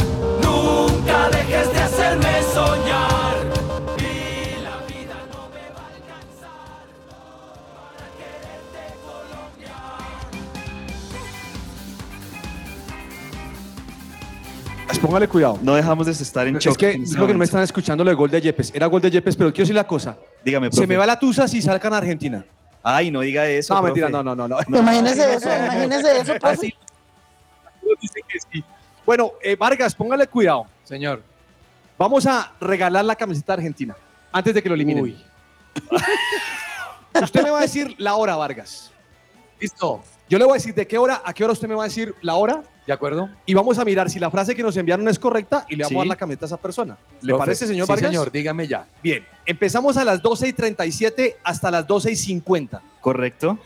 [14.88, 15.60] Pues póngale cuidado.
[15.62, 16.78] No dejamos de estar en Es choque.
[16.78, 18.74] que en es lo que no me están escuchando lo de gol de Yepes.
[18.74, 20.18] Era gol de Yepes, pero quiero decir la cosa.
[20.44, 20.88] Dígame, Se profe.
[20.88, 22.46] me va la tusa si salgan a Argentina.
[22.84, 23.74] Ay, no diga eso.
[23.74, 24.02] No, profe.
[24.02, 24.48] mentira, no, no, no.
[24.48, 24.80] no.
[24.80, 26.48] Imagínese eso, imagínese eso, profe.
[26.48, 26.74] Así.
[28.02, 28.64] Dicen que sí.
[29.06, 30.66] Bueno, eh, Vargas, póngale cuidado.
[30.84, 31.22] Señor.
[31.98, 33.96] Vamos a regalar la camiseta argentina
[34.32, 35.18] antes de que lo eliminen.
[37.22, 38.92] Usted me va a decir la hora, Vargas.
[39.60, 40.04] Listo.
[40.30, 41.88] Yo le voy a decir de qué hora a qué hora usted me va a
[41.88, 42.62] decir la hora.
[42.88, 43.30] ¿De acuerdo?
[43.46, 45.90] Y vamos a mirar si la frase que nos enviaron es correcta y le vamos
[45.90, 45.96] Sí.
[45.96, 46.98] a dar la camiseta a esa persona.
[47.22, 48.10] ¿Le Profe, parece, señor sí, Vargas?
[48.10, 48.88] señor, dígame ya.
[49.04, 52.82] Bien, empezamos a las 12 y 37 hasta las 12 y 50.
[53.02, 53.60] Correcto.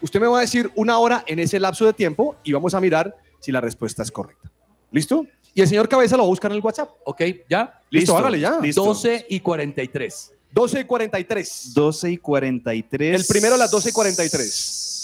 [0.00, 2.80] Usted me va a decir una hora en ese lapso de tiempo y vamos a
[2.80, 4.50] mirar si la respuesta es correcta.
[4.90, 5.26] ¿Listo?
[5.54, 6.88] Y el señor Cabeza lo va a buscar en el WhatsApp.
[7.04, 7.20] Ok,
[7.50, 7.78] ¿ya?
[7.90, 8.58] Listo, hágale ya.
[8.58, 8.82] Listo.
[8.84, 10.32] 12 y 43.
[10.50, 11.74] 12 y 43.
[11.74, 13.20] 12 y 43.
[13.20, 14.98] El primero a las 12 y 43.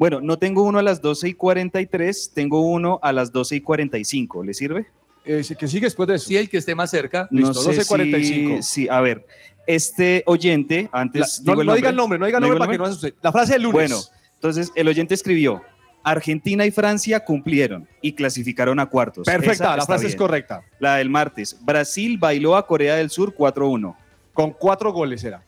[0.00, 3.60] Bueno, no tengo uno a las 12 y 43, tengo uno a las 12 y
[3.60, 4.42] 45.
[4.42, 4.86] ¿Le sirve?
[5.26, 6.26] Eh, que sigue después de eso.
[6.26, 7.28] Sí, el que esté más cerca.
[7.30, 8.62] No Listo, sé 12:45.
[8.62, 9.26] Si, sí, a ver.
[9.66, 11.42] Este oyente, La- antes.
[11.44, 13.14] no, digo no diga el nombre, no diga el nombre para que no se asuste.
[13.20, 13.74] La frase del lunes.
[13.90, 14.00] Bueno,
[14.36, 15.62] entonces el oyente escribió:
[16.02, 19.26] Argentina y Francia cumplieron y clasificaron a cuartos.
[19.26, 20.18] Perfecta, Esa la está frase es bien.
[20.18, 20.62] correcta.
[20.78, 23.94] La del martes: Brasil bailó a Corea del Sur 4-1.
[24.32, 25.44] Con cuatro goles era.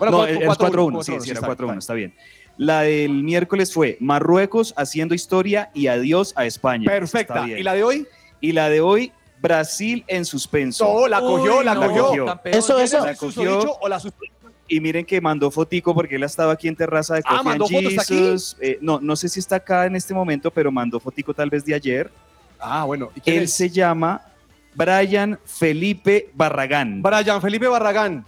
[0.00, 1.78] Bueno, no, cuatro- es cuatro- 4-1, cuatro- sí, sí, era está 4-1, bien.
[1.78, 2.14] está bien.
[2.58, 6.84] La del miércoles fue Marruecos haciendo historia y adiós a España.
[6.90, 7.48] Perfecta.
[7.48, 8.06] ¿Y la de hoy?
[8.40, 10.84] Y la de hoy, Brasil en suspenso.
[10.84, 12.26] No, la cogió, Uy, la no, cogió.
[12.26, 12.56] campeón.
[12.58, 12.98] Eso, eso.
[12.98, 13.60] ¿El La cogió.
[13.80, 14.02] o la
[14.66, 17.46] Y miren que mandó fotico porque él estaba aquí en terraza de Ah, Coffee and
[17.46, 18.14] ¿mandó fotos aquí?
[18.14, 18.56] Jesus.
[18.60, 21.64] Eh, no, no sé si está acá en este momento, pero mandó fotico tal vez
[21.64, 22.10] de ayer.
[22.58, 23.10] Ah, bueno.
[23.14, 23.52] ¿y quién Él es?
[23.52, 24.20] se llama
[24.74, 27.02] Brian Felipe Barragán.
[27.02, 28.26] Brian Felipe Barragán.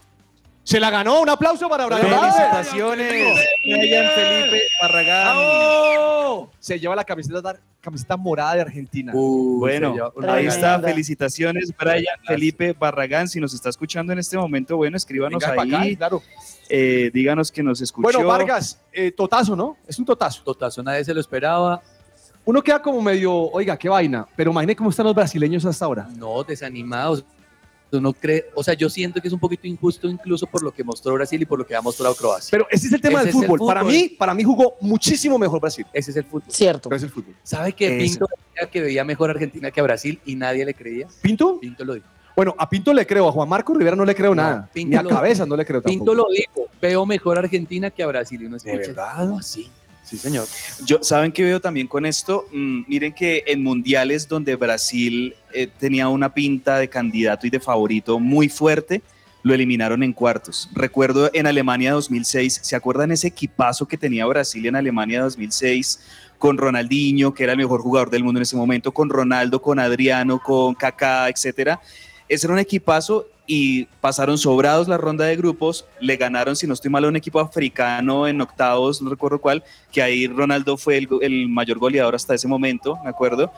[0.71, 1.21] Se la ganó.
[1.21, 2.03] Un aplauso para Brian.
[2.03, 5.37] Felicitaciones, Brian Felipe Barragán.
[5.37, 6.53] ¡Bravo!
[6.61, 9.13] Se lleva la camiseta, camiseta morada de Argentina.
[9.13, 10.79] Bueno, ahí está.
[10.79, 13.27] Felicitaciones, Brian Felipe Barragán.
[13.27, 15.97] Si nos está escuchando en este momento, bueno, escríbanos Venga pa' acá, ahí.
[15.97, 16.23] claro.
[16.69, 18.05] Eh, díganos que nos escuchó.
[18.05, 19.77] Bueno, Vargas, eh, totazo, ¿no?
[19.89, 20.41] Es un totazo.
[20.45, 21.83] Totazo, nadie se lo esperaba.
[22.45, 24.25] Uno queda como medio, oiga, qué vaina.
[24.37, 26.09] Pero imagine cómo están los brasileños hasta ahora.
[26.17, 27.25] No, desanimados.
[27.93, 30.85] No cree, o sea, yo siento que es un poquito injusto incluso por lo que
[30.85, 32.49] mostró Brasil y por lo que ha mostrado Croacia.
[32.53, 33.67] Pero ese es el tema Ese del fútbol.
[33.67, 35.85] Para mí, para mí jugó muchísimo mejor Brasil.
[35.93, 36.45] Ese es el fútbol.
[36.49, 36.89] Cierto.
[36.89, 37.35] Pero es el fútbol.
[37.43, 37.99] ¿Sabe que.
[37.99, 41.09] Pinto decía que veía mejor a Argentina que a Brasil y nadie le creía?
[41.21, 41.59] ¿Pinto?
[41.59, 42.07] Pinto lo dijo.
[42.37, 44.71] Bueno, a Pinto le creo, a Juan Marco Rivera no le creo nada.
[44.73, 46.29] Pinto Ni a lo- Cabeza no le creo Pinto tampoco.
[46.29, 48.77] lo dijo, veo mejor a Argentina que a Brasil y uno escucha.
[48.77, 49.17] verdad?
[49.19, 49.69] ¿Cómo así?
[50.11, 50.49] Sí, señor.
[50.85, 52.49] Yo, ¿Saben qué veo también con esto?
[52.53, 57.61] Mm, miren que en mundiales donde Brasil eh, tenía una pinta de candidato y de
[57.61, 59.03] favorito muy fuerte,
[59.45, 60.69] lo eliminaron en cuartos.
[60.73, 66.01] Recuerdo en Alemania 2006, ¿se acuerdan ese equipazo que tenía Brasil en Alemania 2006?
[66.39, 69.79] Con Ronaldinho, que era el mejor jugador del mundo en ese momento, con Ronaldo, con
[69.79, 71.81] Adriano, con Kaká, etcétera.
[72.29, 76.75] Ese era un equipazo y pasaron sobrados la ronda de grupos, le ganaron, si no
[76.75, 80.99] estoy mal, a un equipo africano en octavos, no recuerdo cuál, que ahí Ronaldo fue
[80.99, 83.53] el, el mayor goleador hasta ese momento, me acuerdo.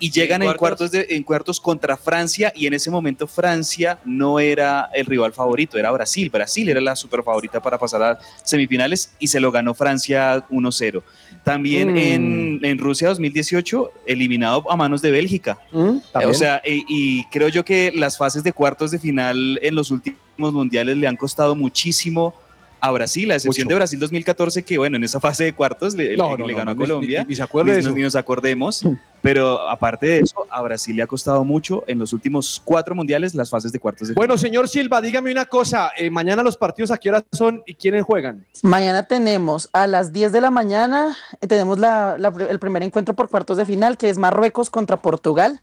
[0.00, 0.58] Y llegan en cuartos?
[0.58, 5.32] cuartos, de, en cuartos contra Francia y en ese momento Francia no era el rival
[5.32, 6.30] favorito, era Brasil.
[6.30, 11.02] Brasil era la super favorita para pasar a semifinales y se lo ganó Francia 1-0.
[11.44, 11.96] También Mm.
[11.96, 15.58] en, en Rusia 2018, eliminado a manos de Bélgica.
[15.72, 16.30] Mm, también.
[16.30, 19.90] O sea, y, y creo yo que las fases de cuartos de final en los
[19.90, 22.34] últimos mundiales le han costado muchísimo
[22.80, 23.74] a Brasil, a excepción Mucho.
[23.74, 26.54] de Brasil 2014, que bueno, en esa fase de cuartos le, No, le- no, le
[26.54, 27.22] ganó no, a ni- Colombia.
[27.24, 27.90] ni- ni se acuerde de Ni- eso.
[27.94, 28.82] Ni nos acordemos.
[29.20, 33.34] Pero aparte de eso, a Brasil le ha costado mucho en los últimos cuatro mundiales
[33.34, 34.20] las fases de cuartos de final.
[34.28, 35.90] Bueno, señor Silva, dígame una cosa.
[35.96, 38.46] eh, mañana los partidos a qué hora son y quiénes juegan.
[38.62, 43.14] Mañana tenemos a las 10 de la mañana, eh, tenemos la- la el primer encuentro
[43.14, 45.60] por cuartos de final, que es Marruecos contra Portugal.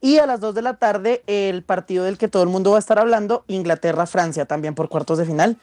[0.00, 2.76] Y a las 2 de la tarde, el partido del que todo el mundo va
[2.76, 5.56] a estar hablando, Inglaterra-Francia, también por cuartos de final,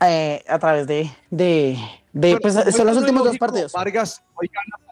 [0.00, 1.10] eh, a través de...
[1.30, 1.78] de,
[2.12, 3.72] de, pues, como son esto los no es últimos dos partidos.
[3.72, 4.82] Vargas, hoy gana.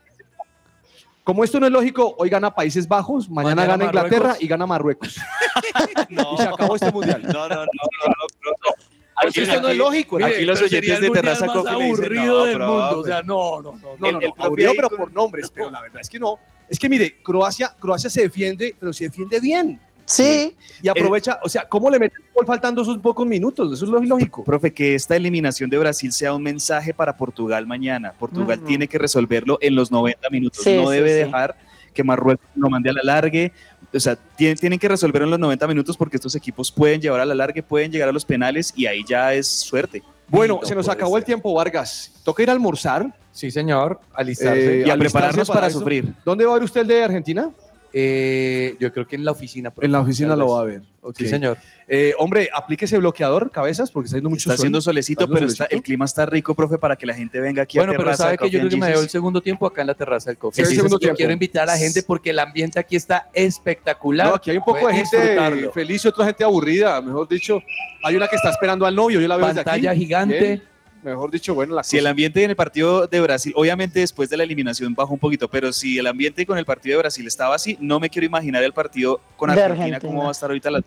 [1.23, 4.43] Como esto no es lógico, hoy gana Países Bajos, mañana, Mañana gana Inglaterra Marruecos.
[4.43, 5.17] y gana Marruecos.
[6.11, 7.23] y se acabó este mundial.
[7.23, 8.75] No, no, no, no, no, no.
[9.23, 10.23] Pues esto no es lógico.
[10.23, 12.99] Aquí los oyentes de Terraza Coffee dicen, aburrido no, del mundo.
[12.99, 13.79] O sea, no, no, no.
[13.79, 13.97] No, no.
[13.99, 15.51] no, El- no, el aburrido, pero por nombres.
[15.55, 16.39] Pero la verdad es que no.
[16.69, 19.81] Es que mire, Croacia, Croacia se defiende, pero se defiende bien.
[20.07, 23.73] Sí, Y aprovecha, o sea, ¿cómo le mete el gol faltando esos pocos minutos?
[23.73, 24.45] Eso es lo lógico.
[24.45, 28.13] Profe, que esta eliminación de Brasil sea un mensaje para Portugal mañana.
[28.19, 30.63] Portugal tiene que resolverlo en los 90 minutos.
[30.63, 31.15] Sí, no sí, debe sí.
[31.25, 31.57] dejar
[31.95, 33.53] que Marruecos lo mande a la largue.
[33.95, 37.21] O sea, tienen, tienen que resolverlo en los 90 minutos porque estos equipos pueden llevar
[37.21, 40.03] a la largue, pueden llegar a los penales y ahí ya es suerte.
[40.29, 42.11] Bueno, No se nos acabó el tiempo, Vargas.
[42.25, 43.15] Toca ir a almorzar.
[43.31, 44.01] Sí, señor.
[44.15, 44.83] Alistarse.
[44.83, 45.79] eh, y a prepararnos para eso.
[45.79, 46.13] sufrir.
[46.25, 47.51] ¿Dónde va a ver usted el de Argentina?
[47.97, 49.73] Eh, yo creo que en la oficina.
[49.81, 50.83] En la oficina lo va a ver.
[51.17, 51.59] Sí, señor.
[51.87, 54.63] Eh, hombre, aplíquese bloqueador, cabezas, porque está haciendo mucho Está sol.
[54.65, 57.39] haciendo solecito, Está haciendo pero está- el clima está rico, profe, para que la gente
[57.39, 59.03] venga aquí Bueno, a pero Terraza sabe que yo creo que me Jesus.
[59.05, 60.57] el segundo tiempo acá en la terraza del coffee.
[60.57, 61.17] Sí, el Así segundo tiempo.
[61.17, 64.29] quiero invitar a la gente porque el ambiente aquí está espectacular.
[64.29, 67.01] No, aquí hay un poco de gente feliz y otra gente aburrida.
[67.01, 67.63] Mejor dicho,
[68.03, 69.21] hay una que está esperando al novio.
[69.21, 69.71] Yo la veo desde aquí.
[69.71, 70.41] Pantalla gigante.
[70.41, 70.63] Bien.
[71.05, 74.39] Mejor dicho, bueno, la Si el ambiente en el partido de Brasil, obviamente después de
[74.39, 77.55] la eliminación bajó un poquito, pero si el ambiente con el partido de Brasil estaba
[77.55, 80.01] así, no me quiero imaginar el partido con Argentina, Argentina.
[80.01, 80.83] cómo va a estar ahorita la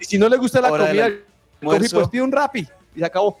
[0.00, 1.10] Y si no le gusta la Hora comida,
[1.62, 2.66] coffee, pues pide un rapi.
[2.96, 3.38] Y se acabó.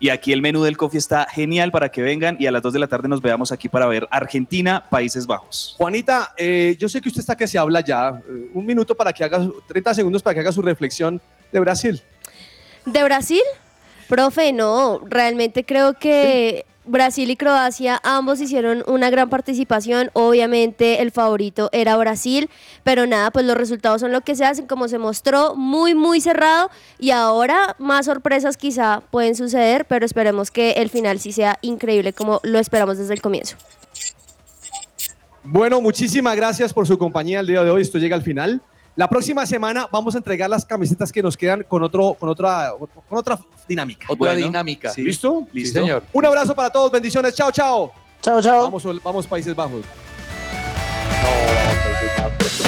[0.00, 2.72] Y aquí el menú del coffee está genial para que vengan y a las 2
[2.74, 5.74] de la tarde nos veamos aquí para ver Argentina, Países Bajos.
[5.76, 8.10] Juanita, eh, yo sé que usted está que se habla ya.
[8.10, 11.58] Eh, un minuto para que haga, su- 30 segundos para que haga su reflexión de
[11.58, 12.00] Brasil.
[12.86, 13.42] ¿De Brasil?
[14.08, 20.10] Profe, no, realmente creo que Brasil y Croacia ambos hicieron una gran participación.
[20.14, 22.48] Obviamente el favorito era Brasil,
[22.82, 26.20] pero nada, pues los resultados son lo que se hacen, como se mostró, muy, muy
[26.20, 26.70] cerrado.
[26.98, 32.12] Y ahora más sorpresas quizá pueden suceder, pero esperemos que el final sí sea increíble
[32.12, 33.56] como lo esperamos desde el comienzo.
[35.44, 37.82] Bueno, muchísimas gracias por su compañía el día de hoy.
[37.82, 38.62] Esto llega al final.
[38.98, 42.72] La próxima semana vamos a entregar las camisetas que nos quedan con, otro, con, otra,
[43.08, 43.38] con otra
[43.68, 44.06] dinámica.
[44.08, 44.90] Otra Bueno, dinámica.
[44.90, 45.02] sí.
[45.04, 45.46] ¿Listo?
[45.52, 45.78] ¿Listo?
[45.78, 46.02] señor.
[46.12, 46.90] Un abrazo para todos.
[46.90, 47.32] Bendiciones.
[47.32, 47.92] Chao, chao.
[48.20, 48.62] chao, chao.
[48.64, 49.82] Vamos, vamos Países Bajos.
[51.22, 52.67] No, no, pues,